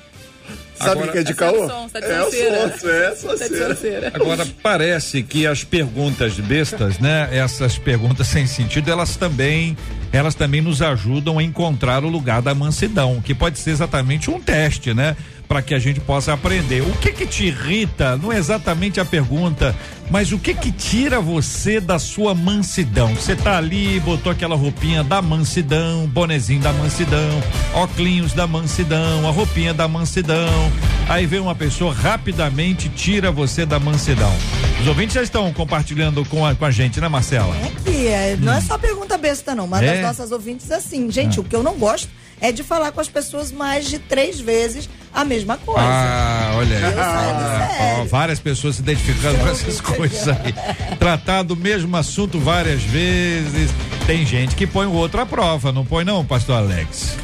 [0.79, 1.67] Sabe o que é de caô?
[1.67, 4.13] Tá é o sonso, é sonseira.
[4.15, 7.29] Agora, parece que as perguntas bestas, né?
[7.33, 9.77] Essas perguntas sem sentido, elas também
[10.13, 14.41] elas também nos ajudam a encontrar o lugar da mansidão, que pode ser exatamente um
[14.41, 15.17] teste, né?
[15.49, 16.83] para que a gente possa aprender.
[16.83, 18.17] O que que te irrita?
[18.19, 19.75] Não é exatamente a pergunta,
[20.11, 23.15] mas o que que tira você da sua mansidão?
[23.15, 27.43] Você tá ali, botou aquela roupinha da mansidão, bonezinho da mansidão,
[27.75, 30.73] óculos da mansidão, a roupinha da mansidão.
[31.09, 34.33] Aí vem uma pessoa rapidamente tira você da mansidão.
[34.81, 37.55] Os ouvintes já estão compartilhando com a, com a gente, né, Marcela?
[37.57, 39.67] É que é, não é só pergunta besta, não.
[39.67, 39.95] Mas É?
[39.95, 42.09] das nossas ouvintes, assim, gente, o que eu não gosto
[42.41, 45.81] é de falar com as pessoas mais de três vezes a mesma coisa.
[45.83, 46.95] Ah, olha aí.
[46.97, 50.97] Ah, várias pessoas se identificando com essas coisas aí.
[50.99, 53.71] Tratar do mesmo assunto várias vezes.
[54.07, 57.17] Tem gente que põe o outro à prova, não põe não, pastor Alex?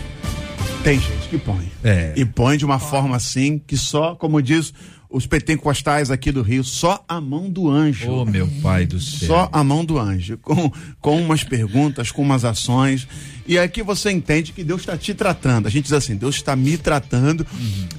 [0.82, 1.72] Tem gente que põe.
[1.82, 2.12] É.
[2.14, 4.74] E põe de uma forma assim que só, como diz
[5.14, 8.10] os pentecostais aqui do Rio, só a mão do anjo.
[8.10, 9.28] Ô, meu pai do céu.
[9.28, 13.06] Só a mão do anjo, com, com umas perguntas, com umas ações.
[13.46, 15.68] E aqui você entende que Deus está te tratando.
[15.68, 17.46] A gente diz assim: Deus está me tratando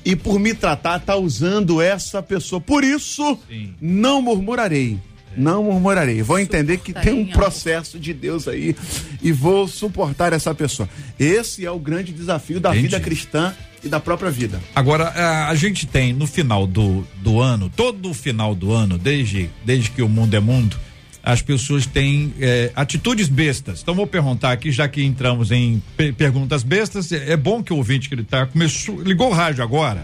[0.04, 2.60] e por me tratar está usando essa pessoa.
[2.60, 3.74] Por isso, Sim.
[3.80, 5.00] não murmurarei.
[5.38, 6.22] Não murmurarei.
[6.22, 8.76] Vou entender que tem um processo de Deus aí
[9.22, 10.90] e vou suportar essa pessoa.
[11.18, 12.88] Esse é o grande desafio da Entendi.
[12.88, 13.56] vida cristã
[13.86, 14.60] e da própria vida.
[14.76, 18.98] Agora, a, a gente tem no final do, do ano, todo o final do ano,
[18.98, 20.76] desde, desde que o mundo é mundo,
[21.24, 23.82] as pessoas têm eh, atitudes bestas.
[23.82, 27.74] Então, vou perguntar aqui, já que entramos em pe- perguntas bestas, é, é bom que
[27.74, 30.04] o ouvinte que ele tá, começou, ligou o rádio agora.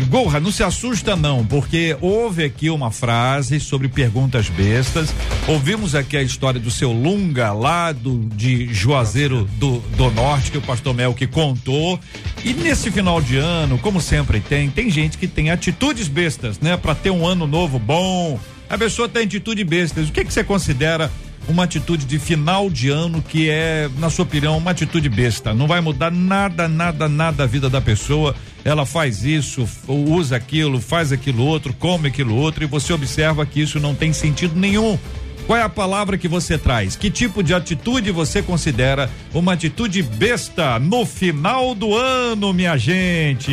[0.00, 5.14] Rádio, não se assusta não, porque houve aqui uma frase sobre perguntas bestas.
[5.46, 10.58] Ouvimos aqui a história do seu Lunga, lá do, de Juazeiro do, do Norte, que
[10.58, 12.00] o pastor Mel que contou.
[12.44, 16.76] E nesse final de ano, como sempre tem, tem gente que tem atitudes bestas, né?
[16.76, 18.40] Pra ter um ano novo bom.
[18.70, 20.08] A pessoa tem atitude bestas.
[20.08, 21.10] O que que você considera
[21.48, 25.52] uma atitude de final de ano que é, na sua opinião, uma atitude besta?
[25.52, 28.34] Não vai mudar nada, nada, nada a vida da pessoa.
[28.64, 33.60] Ela faz isso, usa aquilo, faz aquilo outro, come aquilo outro e você observa que
[33.60, 34.98] isso não tem sentido nenhum.
[35.46, 36.94] Qual é a palavra que você traz?
[36.94, 43.52] Que tipo de atitude você considera uma atitude besta no final do ano, minha gente?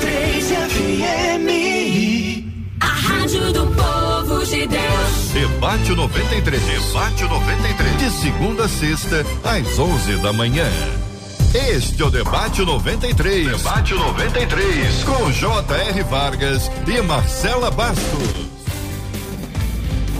[0.00, 1.48] 3 FM.
[2.80, 5.32] A Rádio do Povo de Deus.
[5.32, 6.62] Debate 93.
[6.62, 7.98] Debate 93.
[7.98, 10.66] De segunda a sexta, às 11 da manhã.
[11.54, 13.46] Este é o Debate 93.
[13.56, 15.04] Debate 93.
[15.04, 16.02] Com J.R.
[16.04, 18.48] Vargas e Marcela Bastos.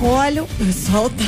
[0.03, 1.24] Olha, o pessoal tá.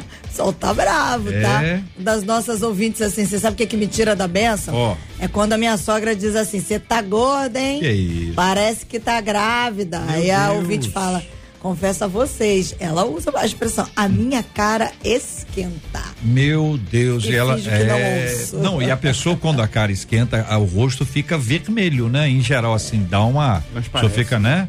[0.24, 1.40] O pessoal tá bravo, É?
[1.42, 1.60] tá?
[1.96, 4.74] Das nossas ouvintes, assim, você sabe o que, que me tira da benção?
[4.74, 4.96] Ó.
[5.20, 7.78] É quando a minha sogra diz assim: você tá gorda, hein?
[7.78, 8.34] Que isso?
[8.34, 10.02] Parece que tá grávida.
[10.08, 10.58] Aí a Deus.
[10.58, 11.22] ouvinte fala:
[11.64, 16.02] confesso a vocês, ela usa a expressão: a minha cara esquenta.
[16.22, 18.56] Meu Deus, E e ela não é, ouço.
[18.58, 22.28] não, e a pessoa quando a cara esquenta, o rosto fica vermelho, né?
[22.28, 24.14] Em geral assim, dá uma, Mas a pessoa parece.
[24.14, 24.68] fica, né?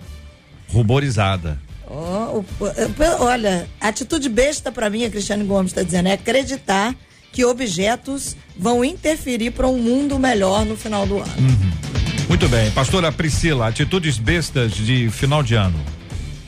[0.70, 1.60] Ruborizada.
[1.88, 6.96] Ó, o- o- olha, atitude besta pra mim, a Cristiane Gomes está dizendo, é acreditar
[7.32, 11.34] que objetos vão interferir para um mundo melhor no final do ano.
[12.30, 15.80] Muito bem, pastora Priscila, atitudes bestas de final de ano.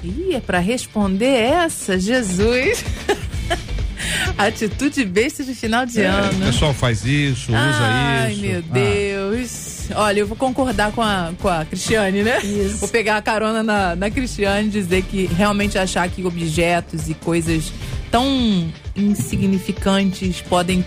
[0.07, 2.83] Ih, é pra responder essa, Jesus.
[4.37, 6.45] Atitude besta de final de O ano.
[6.45, 8.41] pessoal faz isso, usa Ai, isso.
[8.41, 9.77] meu Ah, Deus.
[9.95, 12.39] Olha, eu vou concordar com a, com a Cristiane, né?
[12.43, 12.77] Isso.
[12.77, 17.13] Vou pegar a carona na, na Cristiane e dizer que realmente achar que objetos e
[17.15, 17.71] coisas
[18.11, 20.85] tão insignificantes podem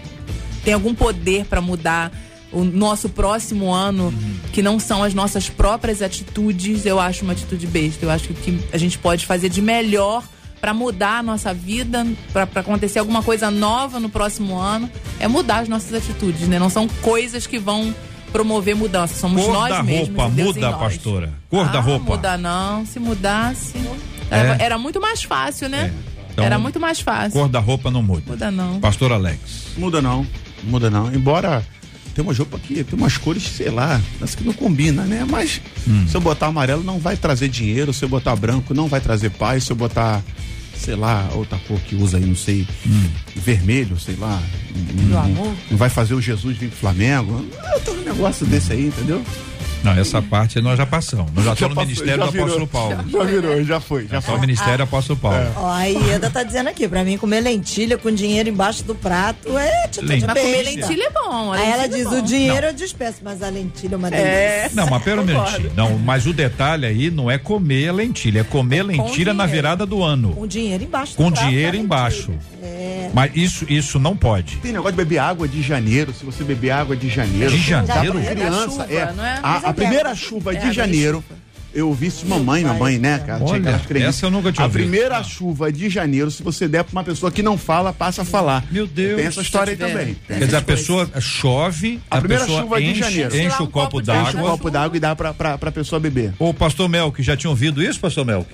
[0.65, 2.13] ter algum poder para mudar
[2.53, 4.35] o nosso próximo ano, Uhum.
[4.53, 8.05] que não são as nossas próprias atitudes, eu acho uma atitude besta.
[8.05, 10.23] Eu acho que o que a gente pode fazer de melhor
[10.61, 15.61] para mudar a nossa vida, para acontecer alguma coisa nova no próximo ano, é mudar
[15.61, 16.59] as nossas atitudes, né?
[16.59, 17.95] Não são coisas que vão
[18.33, 20.09] promover mudança, somos Cor nós da mesmos.
[20.09, 20.79] roupa Deus muda, em nós.
[20.81, 21.33] pastora?
[21.49, 22.05] Cor da Ah, roupa.
[22.17, 23.75] Muda não, se mudasse,
[24.31, 25.93] era, era muito mais fácil, né?
[26.07, 26.11] É.
[26.33, 27.33] Então, era muito mais fácil.
[27.33, 28.23] Cor da roupa não muda.
[28.27, 28.79] Muda não.
[28.81, 29.69] Pastor Alex.
[29.77, 30.25] Muda não,
[30.63, 31.13] muda não.
[31.13, 31.65] Embora
[32.15, 34.01] tem uma roupa aqui, tem umas cores, sei lá,
[34.37, 35.25] que não combina, né?
[35.29, 35.61] Mas
[36.09, 39.31] se eu botar amarelo não vai trazer dinheiro, se eu botar branco não vai trazer
[39.31, 40.23] paz, se eu botar,
[40.77, 42.67] sei lá, outra cor que usa aí, não sei,
[43.37, 44.41] vermelho, sei lá.
[45.09, 45.55] Não- amor?
[45.71, 47.45] Não vai fazer o Jesus vir pro Flamengo.
[47.85, 49.23] Tem um negócio desse aí, entendeu?
[49.83, 51.33] Não, essa parte nós já passamos.
[51.35, 52.67] Nós já estamos no Ministério já do Apóstolo.
[52.67, 52.97] Paulo.
[53.11, 54.41] Já virou, já foi, já Só o foi.
[54.41, 55.47] Ministério Apóstolo Paulo.
[55.57, 59.57] Ó, a Ieda tá dizendo aqui, pra mim comer lentilha com dinheiro embaixo do prato
[59.57, 60.27] é atitude Lentilha.
[60.35, 61.53] Mas comer lentilha é bom.
[61.53, 62.19] a Aí ela é diz, bom.
[62.19, 64.29] o dinheiro eu despeço, mas a lentilha é uma delícia.
[64.31, 64.71] É.
[64.75, 65.51] Não, mas pera um Concordo.
[65.61, 65.73] minutinho.
[65.77, 69.87] Não, mas o detalhe aí não é comer a lentilha, é comer lentilha na virada
[69.87, 70.33] do ano.
[70.35, 72.33] Com dinheiro embaixo do Com prato dinheiro embaixo.
[72.63, 73.11] É.
[73.15, 74.57] Mas isso, isso não pode.
[74.59, 77.51] Tem negócio de beber água de janeiro, se você beber água de janeiro.
[77.51, 78.21] De dá pra janeiro?
[78.21, 79.13] criança, É chuva, é.
[79.17, 79.41] não é?
[79.71, 81.23] A, Mas é primeira chuva de janeiro.
[81.73, 83.45] Eu ouvi isso de mamãe, mamãe, né, cara?
[83.45, 84.83] Tinha Olha, aquelas essa eu nunca tinha A ouvido.
[84.83, 88.25] primeira chuva de janeiro, se você der pra uma pessoa que não fala, passa a
[88.25, 88.65] falar.
[88.73, 89.17] Meu Deus.
[89.19, 90.17] Tem essa história aí também.
[90.27, 93.37] Quer dizer, a pessoa chove, A a, primeira pessoa chuva de enche, janeiro.
[93.37, 94.51] enche o copo Enche o d'água.
[94.51, 96.35] copo d'água e dá pra, pra, pra pessoa beber.
[96.41, 98.51] Ô, pastor Melk, já tinha ouvido isso, pastor Melk?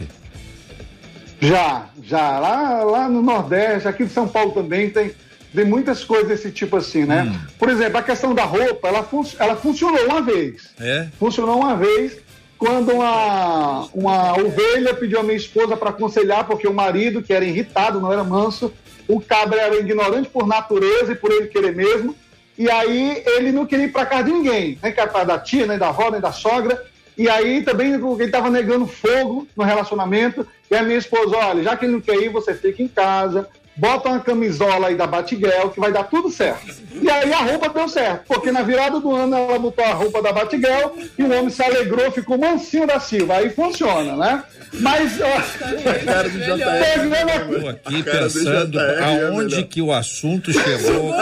[1.41, 2.39] Já, já.
[2.39, 5.11] Lá, lá no Nordeste, aqui em São Paulo também tem,
[5.57, 7.23] tem muitas coisas desse tipo assim, né?
[7.23, 7.39] Hum.
[7.59, 10.75] Por exemplo, a questão da roupa, ela, fun ela funcionou uma vez.
[10.79, 11.09] É?
[11.19, 12.19] Funcionou uma vez
[12.59, 17.45] quando uma, uma ovelha pediu a minha esposa para aconselhar, porque o marido, que era
[17.45, 18.71] irritado, não era manso,
[19.09, 22.15] o cabra era ignorante por natureza e por ele querer mesmo.
[22.59, 25.79] E aí ele não queria ir para casa de ninguém, nem para da tia, nem
[25.79, 26.85] da avó, nem da sogra.
[27.17, 30.47] E aí também ele estava negando fogo no relacionamento.
[30.71, 33.49] E a minha esposa, olha, já que ele não quer ir, você fica em casa,
[33.77, 36.74] bota uma camisola aí da Batiguel, que vai dar tudo certo.
[37.01, 40.22] E aí a roupa deu certo, porque na virada do ano ela botou a roupa
[40.22, 43.37] da Batiguel e o homem se alegrou, ficou mansinho da Silva.
[43.37, 44.43] Aí funciona, né?
[44.81, 47.61] Mas, ó, Cara do JR.
[47.61, 51.14] Tô aqui pensando JR é aonde que o assunto chegou.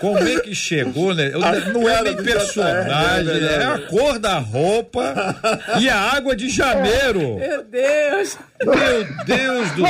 [0.00, 1.32] Como é que chegou, né?
[1.72, 3.54] Não é nem personagem, né?
[3.54, 5.36] é a cor da roupa
[5.78, 7.36] e a água de janeiro.
[7.36, 8.38] Meu Deus.
[8.64, 9.84] Meu Deus do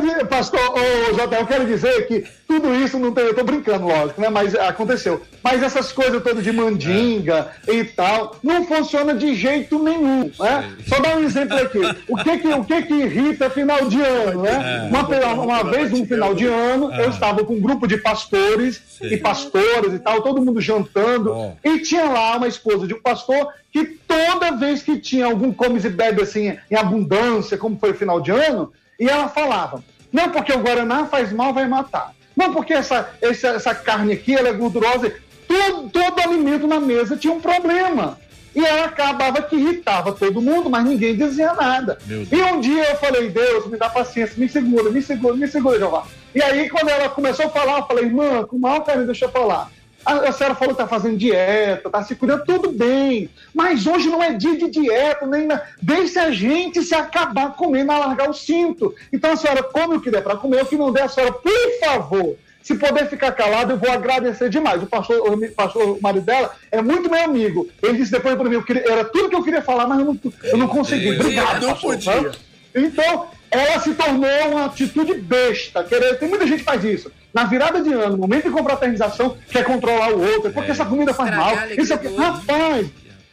[0.00, 3.86] dizer, pastor, ô, Jota, eu quero dizer que tudo isso não tem, eu tô brincando,
[3.86, 4.28] lógico, né?
[4.28, 5.20] Mas aconteceu.
[5.42, 10.70] Mas essas coisas todas de mandinga e tal, não funciona de jeito nenhum, né?
[10.86, 11.80] Só dar um exemplo aqui.
[12.08, 14.88] O que que, o que que irrita final de ano, né?
[14.90, 18.80] Uma, pe- uma vez, um final de ano, eu estava com um grupo de pastores
[19.02, 21.32] e pastoras e tal, todo mundo jantando,
[21.64, 25.84] e tinha lá uma esposa de um pastor que toda vez que tinha algum comes
[25.84, 29.82] e bebe assim em abundância, como foi o final de ano, e ela falava:
[30.16, 32.14] não porque o Guaraná faz mal, vai matar.
[32.34, 35.12] Não porque essa, essa, essa carne aqui ela é gordurosa.
[35.46, 38.18] Todo, todo alimento na mesa tinha um problema.
[38.54, 41.98] E ela acabava que irritava todo mundo, mas ninguém dizia nada.
[42.08, 45.78] E um dia eu falei, Deus, me dá paciência, me segura, me segura, me segura,
[45.78, 46.06] Jeová.
[46.34, 49.26] E aí, quando ela começou a falar, eu falei, irmã, com o maior carinho, deixa
[49.26, 49.70] eu falar.
[50.06, 53.28] A, senhora falou que tá fazendo dieta, tá se cuidando, tudo bem.
[53.54, 55.60] Mas hoje não é dia de dieta, nem na...
[55.82, 58.94] Deixe a gente se acabar comendo, alargar o cinto.
[59.12, 61.32] Então a senhora come o que der para comer, o que não der, a senhora,
[61.32, 64.82] por favor, se puder ficar calado, eu vou agradecer demais.
[64.82, 67.68] O pastor, o pastor o marido dela é muito meu amigo.
[67.82, 70.04] Ele disse depois para mim, eu queria- era tudo que eu queria falar, mas eu
[70.04, 71.12] não, eu não consegui.
[71.12, 72.12] Obrigado, Não pastor, podia.
[72.30, 72.38] tá?
[72.76, 75.82] Então, ela se tornou uma atitude besta.
[75.82, 77.10] Querer, tem muita gente que faz isso.
[77.32, 81.12] Na virada de ano, no momento de confraternização, quer controlar o outro, porque essa comida
[81.14, 81.54] faz mal.
[81.76, 81.96] Isso é...
[82.16, 82.86] Rapaz,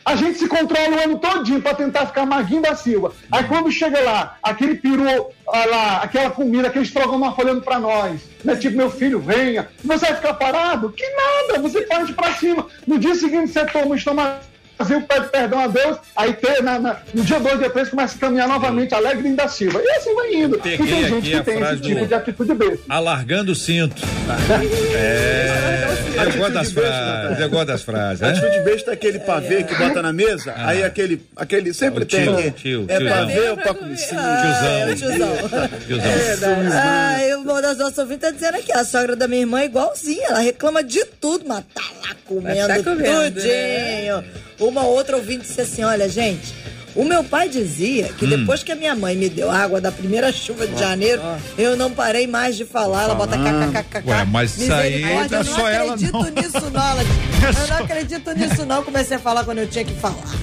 [0.06, 3.14] a gente se controla o ano todinho pra tentar ficar maguinho da Silva.
[3.32, 8.56] Aí quando chega lá, aquele peru, lá, aquela comida, aquele estrogonofe olhando pra nós, né?
[8.56, 9.70] Tipo, meu filho, venha.
[9.84, 10.92] Você vai ficar parado?
[10.92, 12.68] Que nada, você parte pra cima.
[12.86, 14.40] No dia seguinte você toma um estômago
[14.78, 18.16] vazio, pede perdão a Deus, aí tem, na, na- no dia 2, dia 3, começa
[18.16, 19.82] a caminhar novamente alegre da Silva.
[19.84, 20.56] E assim vai indo.
[20.58, 22.80] E tem gente que tem esse tipo do- de atitude besta.
[22.90, 24.02] Alargando o cinto.
[24.96, 25.88] É.
[26.26, 27.40] Eu gosto das frases.
[27.40, 28.20] Eu gosto das frases.
[28.22, 28.30] né?
[28.30, 32.36] Atitude besta é aquele pavê que bota na mesa, aí aquele, aquele sempre O tio,
[32.36, 32.52] tem.
[32.52, 34.20] tio, é pavê ou pra comicinho?
[34.22, 35.18] Ah, Tiozão.
[35.18, 35.70] tiozão.
[35.88, 36.56] Tiozão.
[36.72, 39.66] Ah, e uma das nossas ouvintes tá dizendo aqui, a sogra da minha irmã é
[39.66, 44.24] igualzinha, ela reclama de tudo, mas tá lá comendo, Mas tá comendo, tudinho.
[44.68, 46.54] Uma outra ouvinte disse assim, olha, gente,
[46.96, 50.32] o meu pai dizia que depois que a minha mãe me deu água da primeira
[50.32, 51.22] chuva de janeiro,
[51.58, 54.08] eu não parei mais de falar, ela bota kkkk.
[54.08, 56.30] Ué, mas isso aí não é eu só ela, acredito não.
[56.30, 57.02] nisso não, ela
[57.62, 60.36] eu não acredito nisso não, comecei a falar quando eu tinha que falar.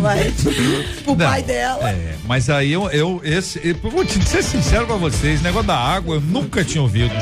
[0.00, 0.34] Mas,
[1.06, 1.90] o pai Não, dela.
[1.90, 5.76] É, mas aí eu, eu esse, eu vou te ser sincero pra vocês, negócio da
[5.76, 7.14] água eu nunca tinha ouvido.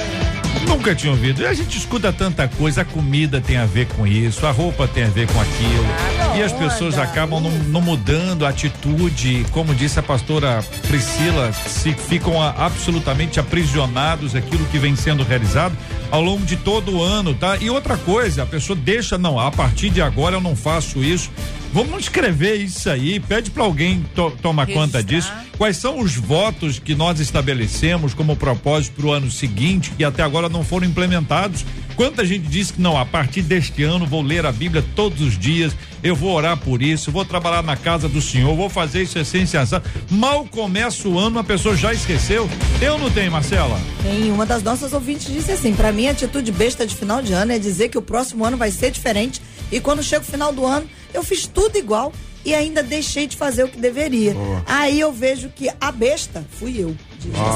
[0.66, 1.42] Nunca tinha ouvido.
[1.42, 4.86] E a gente escuta tanta coisa, a comida tem a ver com isso, a roupa
[4.88, 5.86] tem a ver com aquilo.
[6.32, 11.52] Ah, e as pessoas acabam não, não mudando a atitude, como disse a pastora Priscila,
[11.52, 15.76] se ficam a- absolutamente aprisionados aquilo que vem sendo realizado
[16.10, 17.56] ao longo de todo o ano, tá?
[17.60, 21.30] E outra coisa, a pessoa deixa, não, a partir de agora eu não faço isso.
[21.74, 25.32] Vamos escrever isso aí, pede para alguém to- tomar conta disso.
[25.58, 30.22] Quais são os votos que nós estabelecemos como propósito para o ano seguinte que até
[30.22, 31.64] agora não foram implementados?
[31.96, 35.36] Quanta gente disse que não, a partir deste ano vou ler a Bíblia todos os
[35.36, 39.18] dias, eu vou orar por isso, vou trabalhar na casa do Senhor, vou fazer isso
[39.18, 39.76] assim, assim, assim.
[40.10, 42.48] Mal começa o ano, a pessoa já esqueceu.
[42.80, 43.80] Eu não tenho, Marcela.
[44.00, 47.32] Tem uma das nossas ouvintes disse assim: pra mim, a atitude besta de final de
[47.32, 50.52] ano é dizer que o próximo ano vai ser diferente e quando chega o final
[50.52, 52.12] do ano, eu fiz tudo igual
[52.44, 54.36] e ainda deixei de fazer o que deveria.
[54.66, 56.94] Aí eu vejo que a besta fui eu.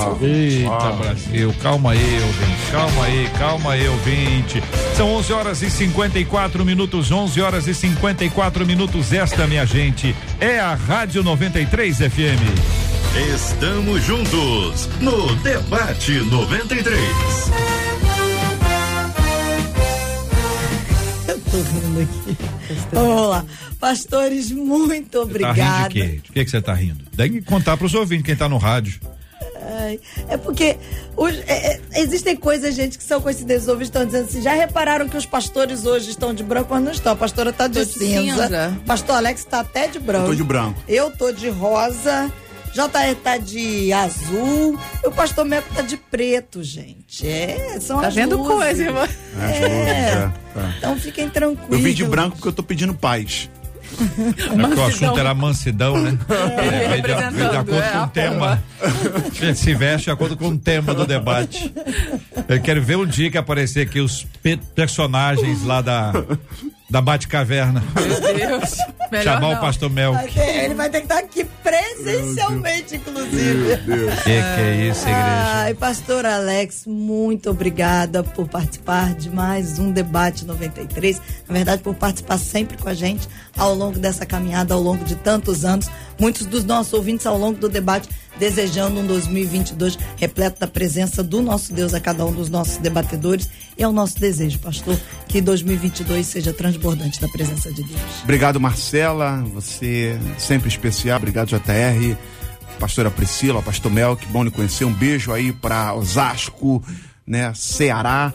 [0.09, 0.63] ouvinte.
[0.63, 4.63] Eita, Brasil, calma aí, ouvinte, calma aí, calma aí, ouvinte.
[4.97, 9.13] São 11 horas e 54 minutos, 11 horas e 54 minutos.
[9.13, 12.89] Esta, minha gente, é a Rádio 93 FM.
[13.35, 17.78] Estamos juntos no Debate 93.
[21.53, 22.37] Eu tô rindo aqui.
[22.93, 23.45] Vamos lá.
[23.81, 25.63] Pastores, muito Tá obrigada.
[25.63, 26.21] rindo de quê?
[26.25, 27.05] De que que você tá rindo?
[27.17, 29.01] Tem que contar pros ouvintes, quem tá no rádio.
[29.81, 30.77] Ai, é porque
[31.17, 33.65] os- é- é- existem coisas, gente, que são coincidências.
[33.65, 36.83] Os ouvintes estão dizendo assim: já repararam que os pastores hoje estão de branco, mas
[36.83, 37.13] não estão.
[37.13, 38.43] A pastora tá de, de cinza.
[38.45, 38.79] cinza.
[38.87, 40.25] Pastor Alex tá até de branco.
[40.27, 40.83] Eu tô de branco.
[40.89, 42.33] Eu tô de rosa.
[42.73, 44.79] JR tá de azul.
[45.03, 47.27] E o pastor Meco tá de preto, gente.
[47.27, 48.53] É, são Tá as vendo luzes.
[48.55, 49.09] coisa, irmã?
[49.41, 50.75] É, luzes, é, tá.
[50.79, 51.71] Então fiquem tranquilos.
[51.71, 53.49] Eu vim de branco porque eu tô pedindo paz.
[53.99, 56.17] É o assunto era mansidão, né?
[56.29, 58.63] É, Veio de- veio de acordo é, com o tema.
[58.83, 61.73] A gente se veste de acordo com o tema do debate.
[62.47, 66.13] Eu quero ver um dia que aparecer aqui os pe- personagens lá da,
[66.91, 67.83] da Bate-Caverna.
[67.95, 68.77] Meu Deus.
[69.23, 69.61] Chamar o não.
[69.61, 70.15] pastor Mel.
[70.37, 73.77] Ele vai ter que estar aqui presencialmente, inclusive.
[74.25, 75.17] Que que é isso, igreja?
[75.19, 81.21] Ai, pastor Alex, muito obrigada por participar de mais um debate 93.
[81.47, 85.15] Na verdade, por participar sempre com a gente ao longo dessa caminhada, ao longo de
[85.15, 85.89] tantos anos.
[86.19, 88.09] Muitos dos nossos ouvintes ao longo do debate
[88.39, 93.49] desejando um 2022 repleto da presença do nosso Deus a cada um dos nossos debatedores.
[93.77, 98.01] E é o nosso desejo, pastor, que 2022 seja transbordante da presença de Deus.
[98.25, 99.43] Obrigado, Marcela.
[99.55, 101.19] Você sempre especial.
[101.19, 102.17] Obrigado, JR.
[102.79, 104.85] Pastora Priscila, Pastor Mel, que bom lhe conhecer.
[104.85, 106.83] Um beijo aí para Osasco,
[107.27, 108.33] né, Ceará.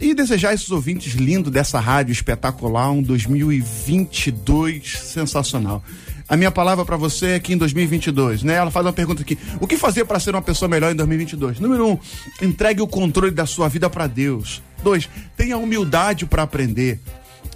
[0.00, 5.82] E desejar esses ouvintes lindos dessa rádio espetacular um 2022 sensacional.
[6.28, 8.54] A minha palavra para você é que em 2022, né?
[8.54, 11.60] Ela faz uma pergunta aqui: o que fazer para ser uma pessoa melhor em 2022?
[11.60, 11.98] Número um,
[12.40, 14.62] entregue o controle da sua vida para Deus.
[14.82, 17.00] Dois, tenha humildade para aprender.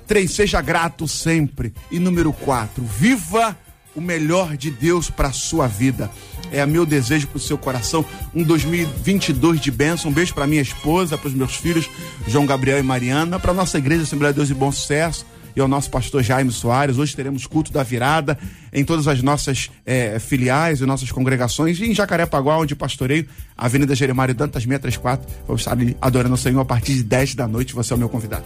[0.06, 1.72] Três, seja grato sempre.
[1.90, 3.56] E número quatro, viva
[3.94, 6.10] o melhor de Deus para sua vida.
[6.52, 8.04] É meu desejo para o seu coração
[8.34, 10.10] um 2022 de bênção.
[10.10, 11.88] Um beijo para minha esposa, para os meus filhos
[12.26, 15.26] João Gabriel e Mariana, para nossa igreja Assembleia de Deus e Bom Sucesso
[15.58, 16.98] e ao nosso pastor Jaime Soares.
[16.98, 18.38] Hoje teremos culto da virada
[18.72, 21.78] em todas as nossas eh, filiais e nossas congregações.
[21.80, 25.28] E em Jacarepaguá, onde pastoreio, Avenida Jeremário Dantas 634.
[25.46, 27.74] Vamos estar ali adorando o Senhor a partir de 10 da noite.
[27.74, 28.44] Você é o meu convidado.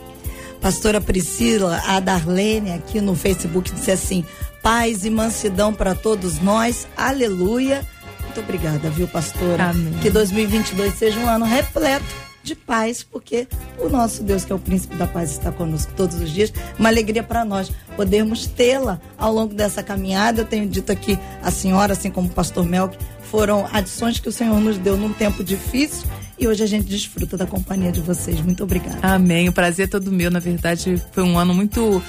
[0.60, 4.24] Pastora Priscila, a Darlene aqui no Facebook disse assim:
[4.62, 7.86] paz e mansidão para todos nós, aleluia.
[8.22, 9.70] Muito obrigada, viu, pastora?
[9.70, 9.92] Amém.
[10.00, 13.46] Que 2022 seja um ano repleto de paz, porque
[13.78, 16.52] o nosso Deus, que é o príncipe da paz, está conosco todos os dias.
[16.78, 20.42] Uma alegria para nós podermos tê-la ao longo dessa caminhada.
[20.42, 24.32] Eu tenho dito aqui a senhora, assim como o pastor Melk, foram adições que o
[24.32, 26.06] Senhor nos deu num tempo difícil
[26.42, 28.40] e hoje a gente desfruta da companhia de vocês.
[28.40, 28.98] Muito obrigada.
[29.00, 29.48] Amém.
[29.48, 30.30] O prazer é todo meu.
[30.30, 32.02] Na verdade, foi um ano muito.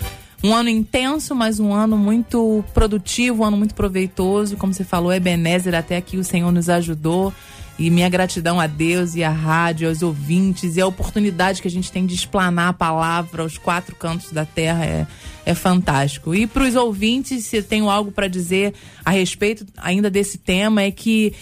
[0.44, 4.58] Um ano intenso, mas um ano muito produtivo, um ano muito proveitoso.
[4.58, 7.32] Como você falou, Ebenezer, até aqui o Senhor nos ajudou.
[7.78, 11.72] E minha gratidão a Deus e à rádio, aos ouvintes, e a oportunidade que a
[11.72, 15.08] gente tem de explanar a palavra aos quatro cantos da terra é,
[15.46, 16.36] é fantástico.
[16.36, 20.84] E para os ouvintes, se eu tenho algo para dizer a respeito ainda desse tema,
[20.84, 21.34] é que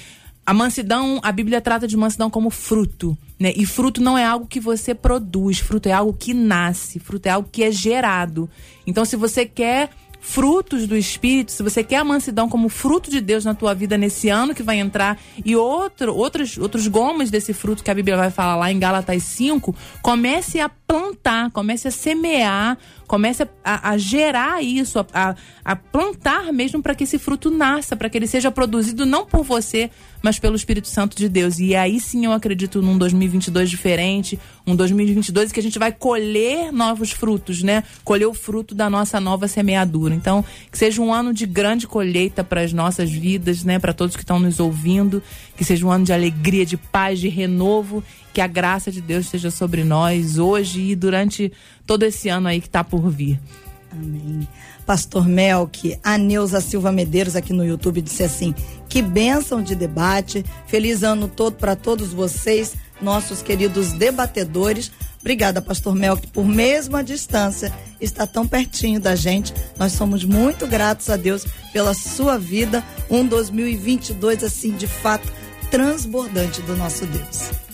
[0.45, 3.53] a mansidão, a Bíblia trata de mansidão como fruto, né?
[3.55, 7.29] E fruto não é algo que você produz, fruto é algo que nasce, fruto é
[7.29, 8.49] algo que é gerado.
[8.87, 9.89] Então, se você quer
[10.21, 13.97] frutos do Espírito, se você quer a mansidão como fruto de Deus na tua vida
[13.97, 18.15] nesse ano que vai entrar e outro, outros, outros gomes desse fruto que a Bíblia
[18.15, 22.77] vai falar lá em Gálatas 5, comece a plantar, comece a semear,
[23.11, 25.35] comece a, a- gerar isso, a, a-
[25.65, 29.43] a plantar mesmo para que esse fruto nasça, para que ele seja produzido não por
[29.43, 29.91] você,
[30.23, 31.59] mas pelo Espírito Santo de Deus.
[31.59, 36.71] E aí sim eu acredito num 2022 diferente, um 2022 que a gente vai colher
[36.71, 37.83] novos frutos, né?
[38.05, 40.15] Colher o fruto da nossa nova semeadura.
[40.15, 43.77] Então, que seja um ano de grande colheita para as nossas vidas, né?
[43.77, 45.21] Para todos que estão nos ouvindo,
[45.57, 48.01] que seja um ano de alegria, de paz, de renovo,
[48.33, 51.51] que a graça de Deus esteja sobre nós hoje e durante
[51.91, 53.37] todo esse ano aí que está por vir.
[53.91, 54.47] Amém.
[54.85, 58.55] Pastor Melk, a Neuza Silva Medeiros aqui no YouTube disse assim:
[58.87, 64.89] que bênção de debate, feliz ano todo para todos vocês, nossos queridos debatedores.
[65.19, 69.53] Obrigada, Pastor Melk, por mesmo a distância estar tão pertinho da gente.
[69.77, 75.29] Nós somos muito gratos a Deus pela sua vida, um 2022 assim de fato
[75.69, 77.70] transbordante do nosso Deus.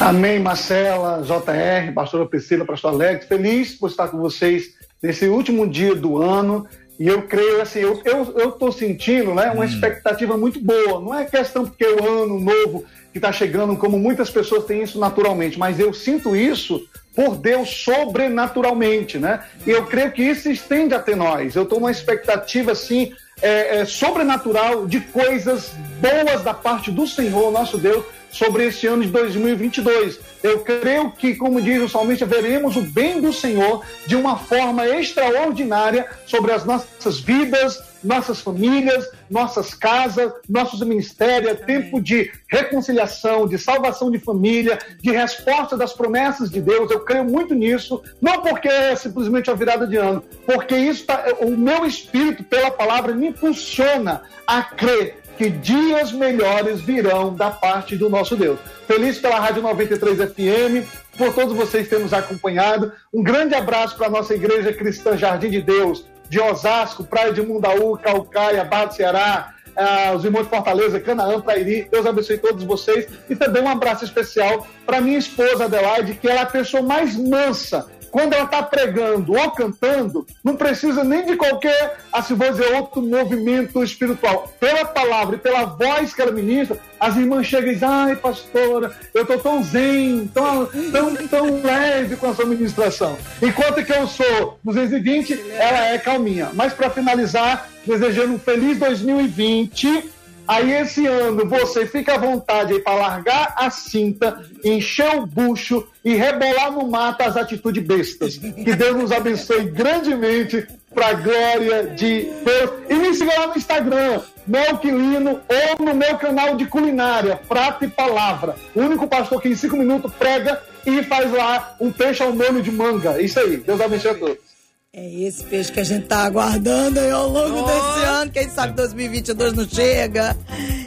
[0.00, 3.26] Amém, Marcela, JR, pastora Priscila, pastor Alex.
[3.26, 4.70] Feliz por estar com vocês
[5.02, 6.66] nesse último dia do ano
[6.98, 11.00] E eu creio assim, eu eu, eu tô sentindo, né, uma expectativa muito boa.
[11.00, 14.82] Não é questão porque é o ano novo que está chegando, como muitas pessoas têm
[14.82, 16.80] isso naturalmente, mas eu sinto isso
[17.14, 19.44] por Deus sobrenaturalmente, né?
[19.66, 21.54] E eu creio que isso se estende até nós.
[21.54, 27.50] Eu estou numa expectativa assim é, é, sobrenatural de coisas boas da parte do Senhor,
[27.50, 30.18] nosso Deus, sobre esse ano de 2022.
[30.42, 34.86] Eu creio que, como diz o salmista, veremos o bem do Senhor de uma forma
[34.88, 41.50] extraordinária sobre as nossas vidas, nossas famílias, nossas casas, nossos ministérios.
[41.50, 46.90] É tempo de reconciliação, de salvação de família, de resposta das promessas de Deus.
[46.90, 51.24] Eu creio muito nisso, não porque é simplesmente a virada de ano, porque isso tá,
[51.40, 57.96] o meu espírito, pela palavra, me impulsiona a crer que dias melhores virão da parte
[57.96, 58.60] do nosso Deus.
[58.86, 60.86] Feliz pela Rádio 93 FM,
[61.16, 62.92] por todos vocês terem nos acompanhado.
[63.10, 67.40] Um grande abraço para a nossa Igreja Cristã Jardim de Deus, de Osasco, Praia de
[67.40, 71.88] Mundaú, Calcaia, Barra do Ceará, ah, os irmãos de Fortaleza, Canaã, Prairi.
[71.90, 73.08] Deus abençoe todos vocês.
[73.30, 77.16] E também um abraço especial para minha esposa Adelaide, que ela é a pessoa mais
[77.16, 82.74] mansa quando ela está pregando ou cantando, não precisa nem de qualquer, assim vou dizer,
[82.74, 84.52] outro movimento espiritual.
[84.58, 88.96] Pela palavra e pela voz que ela ministra, as irmãs chegam e dizem, ai, pastora,
[89.14, 93.16] eu estou tão zen, tão, tão, tão leve com a sua ministração.
[93.40, 96.50] Enquanto que eu sou 220, ela é calminha.
[96.52, 100.19] Mas para finalizar, desejando um feliz 2020
[100.50, 106.16] Aí esse ano você fica à vontade para largar a cinta, encher o bucho e
[106.16, 108.36] rebolar no mato as atitudes bestas.
[108.36, 112.70] Que Deus nos abençoe grandemente para glória de Deus.
[112.88, 117.88] E me siga lá no Instagram, Melquilino, ou no meu canal de culinária, Prato e
[117.88, 118.56] Palavra.
[118.74, 122.60] O único pastor que em cinco minutos prega e faz lá um peixe ao molho
[122.60, 123.22] de manga.
[123.22, 123.58] Isso aí.
[123.58, 124.49] Deus abençoe a todos.
[124.92, 128.30] É esse peixe que a gente tá aguardando aí ao longo desse ano.
[128.32, 130.36] Quem sabe 2022 não chega.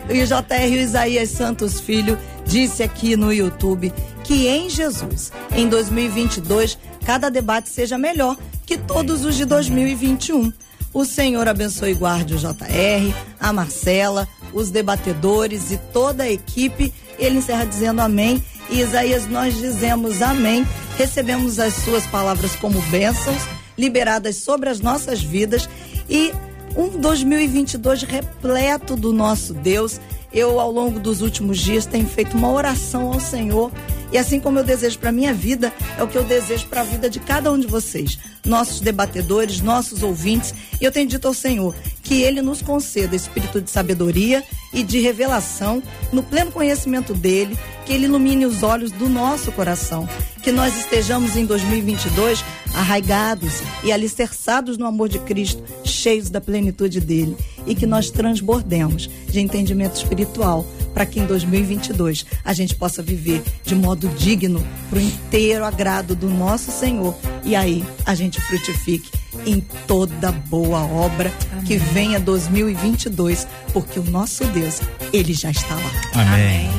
[0.09, 3.93] E o JR Isaías Santos Filho disse aqui no YouTube
[4.25, 8.35] que em Jesus, em 2022, cada debate seja melhor
[8.65, 10.51] que todos os de 2021.
[10.93, 16.93] O Senhor abençoe e guarde o JR, a Marcela, os debatedores e toda a equipe.
[17.17, 18.43] Ele encerra dizendo amém.
[18.69, 20.67] E Isaías, nós dizemos amém.
[20.97, 23.41] Recebemos as suas palavras como bênçãos
[23.77, 25.69] liberadas sobre as nossas vidas
[26.09, 26.31] e
[26.75, 29.99] um 2022 repleto do nosso Deus.
[30.33, 33.71] Eu, ao longo dos últimos dias, tenho feito uma oração ao Senhor.
[34.13, 36.83] E assim como eu desejo para minha vida, é o que eu desejo para a
[36.83, 40.53] vida de cada um de vocês, nossos debatedores, nossos ouvintes.
[40.79, 44.99] E eu tenho dito ao Senhor que Ele nos conceda espírito de sabedoria e de
[44.99, 47.57] revelação no pleno conhecimento dele,
[47.87, 50.07] que Ele ilumine os olhos do nosso coração,
[50.43, 52.45] que nós estejamos em 2022
[52.75, 57.35] arraigados e alicerçados no amor de Cristo, cheios da plenitude dele
[57.65, 63.41] e que nós transbordemos de entendimento espiritual para que em 2022 a gente possa viver
[63.63, 69.09] de modo digno para o inteiro agrado do nosso Senhor e aí a gente frutifique
[69.45, 71.31] em toda boa obra
[71.65, 74.81] que venha 2022, porque o nosso Deus,
[75.11, 75.91] ele já está lá.
[76.13, 76.69] Amém.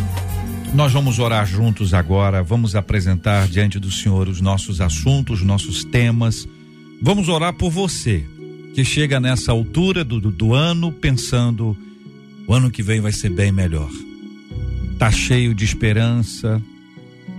[0.73, 5.85] Nós vamos orar juntos agora, vamos apresentar diante do Senhor os nossos assuntos, os nossos
[5.85, 6.49] temas.
[7.01, 8.25] Vamos orar por você
[8.75, 11.77] que chega nessa altura do, do, do ano pensando
[12.47, 13.91] o ano que vem vai ser bem melhor.
[14.99, 16.63] Tá cheio de esperança,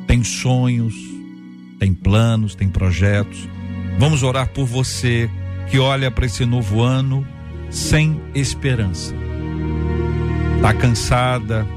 [0.07, 0.95] tem sonhos,
[1.79, 3.47] tem planos, tem projetos.
[3.99, 5.29] Vamos orar por você
[5.69, 7.25] que olha para esse novo ano
[7.69, 9.13] sem esperança.
[10.61, 11.67] Tá cansada,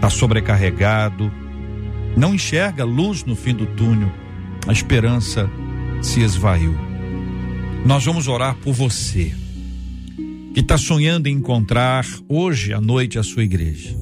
[0.00, 1.32] tá sobrecarregado,
[2.16, 4.12] não enxerga luz no fim do túnel.
[4.66, 5.48] A esperança
[6.02, 6.76] se esvaiu.
[7.84, 9.34] Nós vamos orar por você
[10.54, 13.94] que está sonhando em encontrar hoje à noite a sua igreja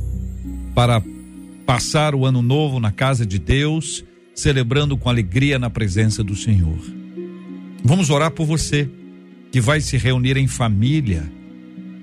[0.75, 1.03] para
[1.65, 6.79] passar o ano novo na casa de Deus, celebrando com alegria na presença do Senhor.
[7.83, 8.89] Vamos orar por você
[9.51, 11.31] que vai se reunir em família,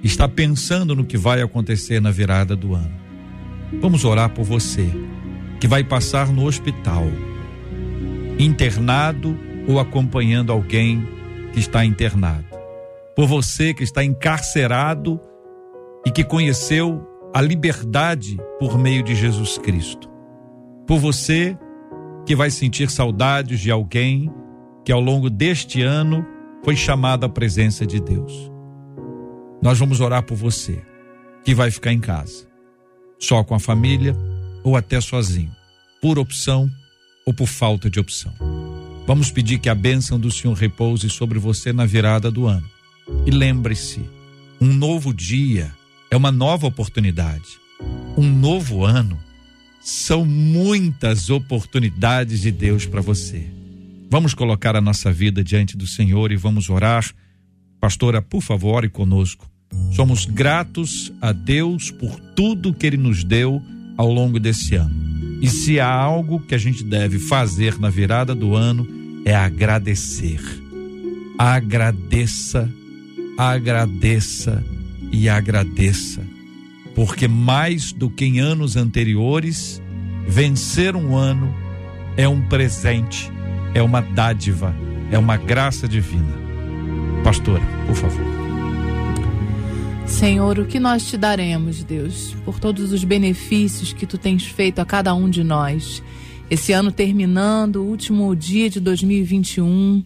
[0.04, 2.92] está pensando no que vai acontecer na virada do ano.
[3.80, 4.90] Vamos orar por você
[5.60, 7.06] que vai passar no hospital,
[8.38, 9.38] internado
[9.68, 11.08] ou acompanhando alguém
[11.54, 12.53] que está internado.
[13.16, 15.20] Por você que está encarcerado
[16.06, 20.10] e que conheceu a liberdade por meio de Jesus Cristo.
[20.88, 21.58] Por você
[22.26, 24.32] que vai sentir saudades de alguém
[24.84, 26.26] que ao longo deste ano
[26.64, 28.52] foi chamado à presença de Deus.
[29.62, 30.82] Nós vamos orar por você
[31.44, 32.48] que vai ficar em casa,
[33.20, 34.16] só com a família
[34.64, 35.52] ou até sozinho,
[36.02, 36.70] por opção
[37.26, 38.34] ou por falta de opção.
[39.06, 42.73] Vamos pedir que a bênção do Senhor repouse sobre você na virada do ano
[43.26, 44.02] E lembre-se,
[44.60, 45.74] um novo dia
[46.10, 47.60] é uma nova oportunidade.
[48.16, 49.20] Um novo ano
[49.82, 53.46] são muitas oportunidades de Deus para você.
[54.10, 57.04] Vamos colocar a nossa vida diante do Senhor e vamos orar.
[57.80, 59.50] Pastora, por favor, ore conosco.
[59.92, 63.62] Somos gratos a Deus por tudo que Ele nos deu
[63.98, 64.94] ao longo desse ano.
[65.42, 68.88] E se há algo que a gente deve fazer na virada do ano,
[69.26, 70.40] é agradecer.
[71.38, 72.72] Agradeça,
[73.38, 74.64] agradeça
[75.12, 76.22] e agradeça.
[76.96, 79.82] Porque mais do que em anos anteriores,
[80.28, 81.54] vencer um ano
[82.16, 83.32] é um presente,
[83.74, 84.76] é uma dádiva,
[85.12, 86.34] é uma graça divina.
[87.24, 88.44] Pastora, por favor.
[90.06, 94.80] Senhor, o que nós te daremos, Deus, por todos os benefícios que tu tens feito
[94.80, 96.04] a cada um de nós.
[96.50, 100.04] Esse ano terminando, último dia de 2021.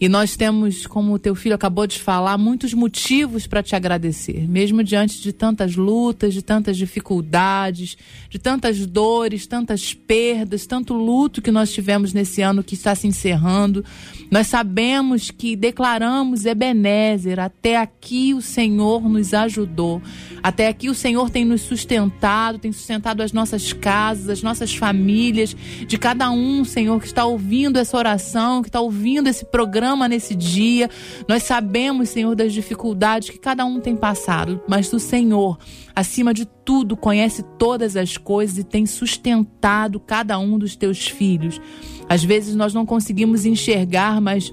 [0.00, 4.48] E nós temos, como o teu filho acabou de falar, muitos motivos para te agradecer,
[4.48, 7.98] mesmo diante de tantas lutas, de tantas dificuldades,
[8.30, 13.06] de tantas dores, tantas perdas, tanto luto que nós tivemos nesse ano que está se
[13.06, 13.84] encerrando.
[14.30, 20.00] Nós sabemos que declaramos Ebenezer, até aqui o Senhor nos ajudou.
[20.42, 25.54] Até aqui o Senhor tem nos sustentado, tem sustentado as nossas casas, as nossas famílias,
[25.86, 30.34] de cada um, Senhor, que está ouvindo essa oração, que está ouvindo esse programa nesse
[30.34, 30.88] dia.
[31.28, 35.58] Nós sabemos, Senhor, das dificuldades que cada um tem passado, mas o Senhor,
[35.94, 41.60] acima de tudo, conhece todas as coisas e tem sustentado cada um dos teus filhos.
[42.08, 44.52] Às vezes nós não conseguimos enxergar, mas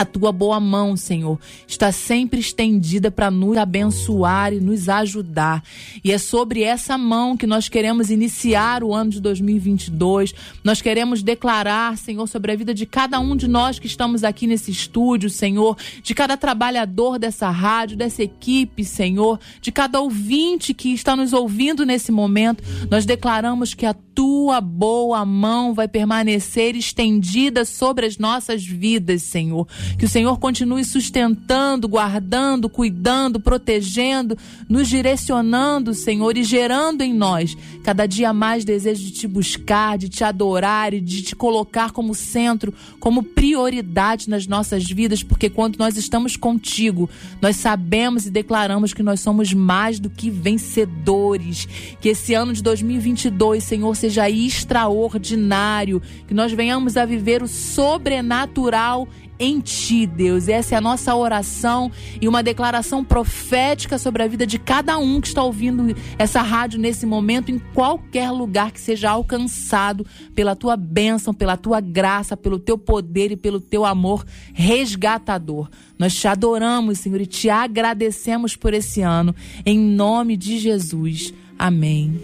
[0.00, 1.38] a tua boa mão, Senhor,
[1.68, 5.62] está sempre estendida para nos abençoar e nos ajudar.
[6.02, 10.34] E é sobre essa mão que nós queremos iniciar o ano de 2022.
[10.64, 14.46] Nós queremos declarar, Senhor, sobre a vida de cada um de nós que estamos aqui
[14.46, 20.94] nesse estúdio, Senhor, de cada trabalhador dessa rádio, dessa equipe, Senhor, de cada ouvinte que
[20.94, 22.64] está nos ouvindo nesse momento.
[22.90, 29.68] Nós declaramos que a tua boa mão vai permanecer estendida sobre as nossas vidas, Senhor.
[29.98, 34.36] Que o Senhor continue sustentando, guardando, cuidando, protegendo,
[34.68, 40.08] nos direcionando, Senhor, e gerando em nós cada dia mais desejo de te buscar, de
[40.08, 45.78] te adorar e de te colocar como centro, como prioridade nas nossas vidas, porque quando
[45.78, 47.08] nós estamos contigo,
[47.40, 51.66] nós sabemos e declaramos que nós somos mais do que vencedores.
[52.00, 59.08] Que esse ano de 2022, Senhor, seja extraordinário, que nós venhamos a viver o sobrenatural
[59.40, 60.46] em ti, Deus.
[60.48, 65.18] Essa é a nossa oração e uma declaração profética sobre a vida de cada um
[65.18, 70.76] que está ouvindo essa rádio nesse momento, em qualquer lugar que seja alcançado pela tua
[70.76, 75.70] bênção, pela tua graça, pelo teu poder e pelo teu amor resgatador.
[75.98, 79.34] Nós te adoramos, Senhor, e te agradecemos por esse ano.
[79.64, 81.32] Em nome de Jesus.
[81.58, 82.20] Amém.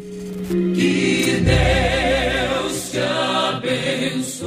[0.48, 4.46] Que Deus te abençoe.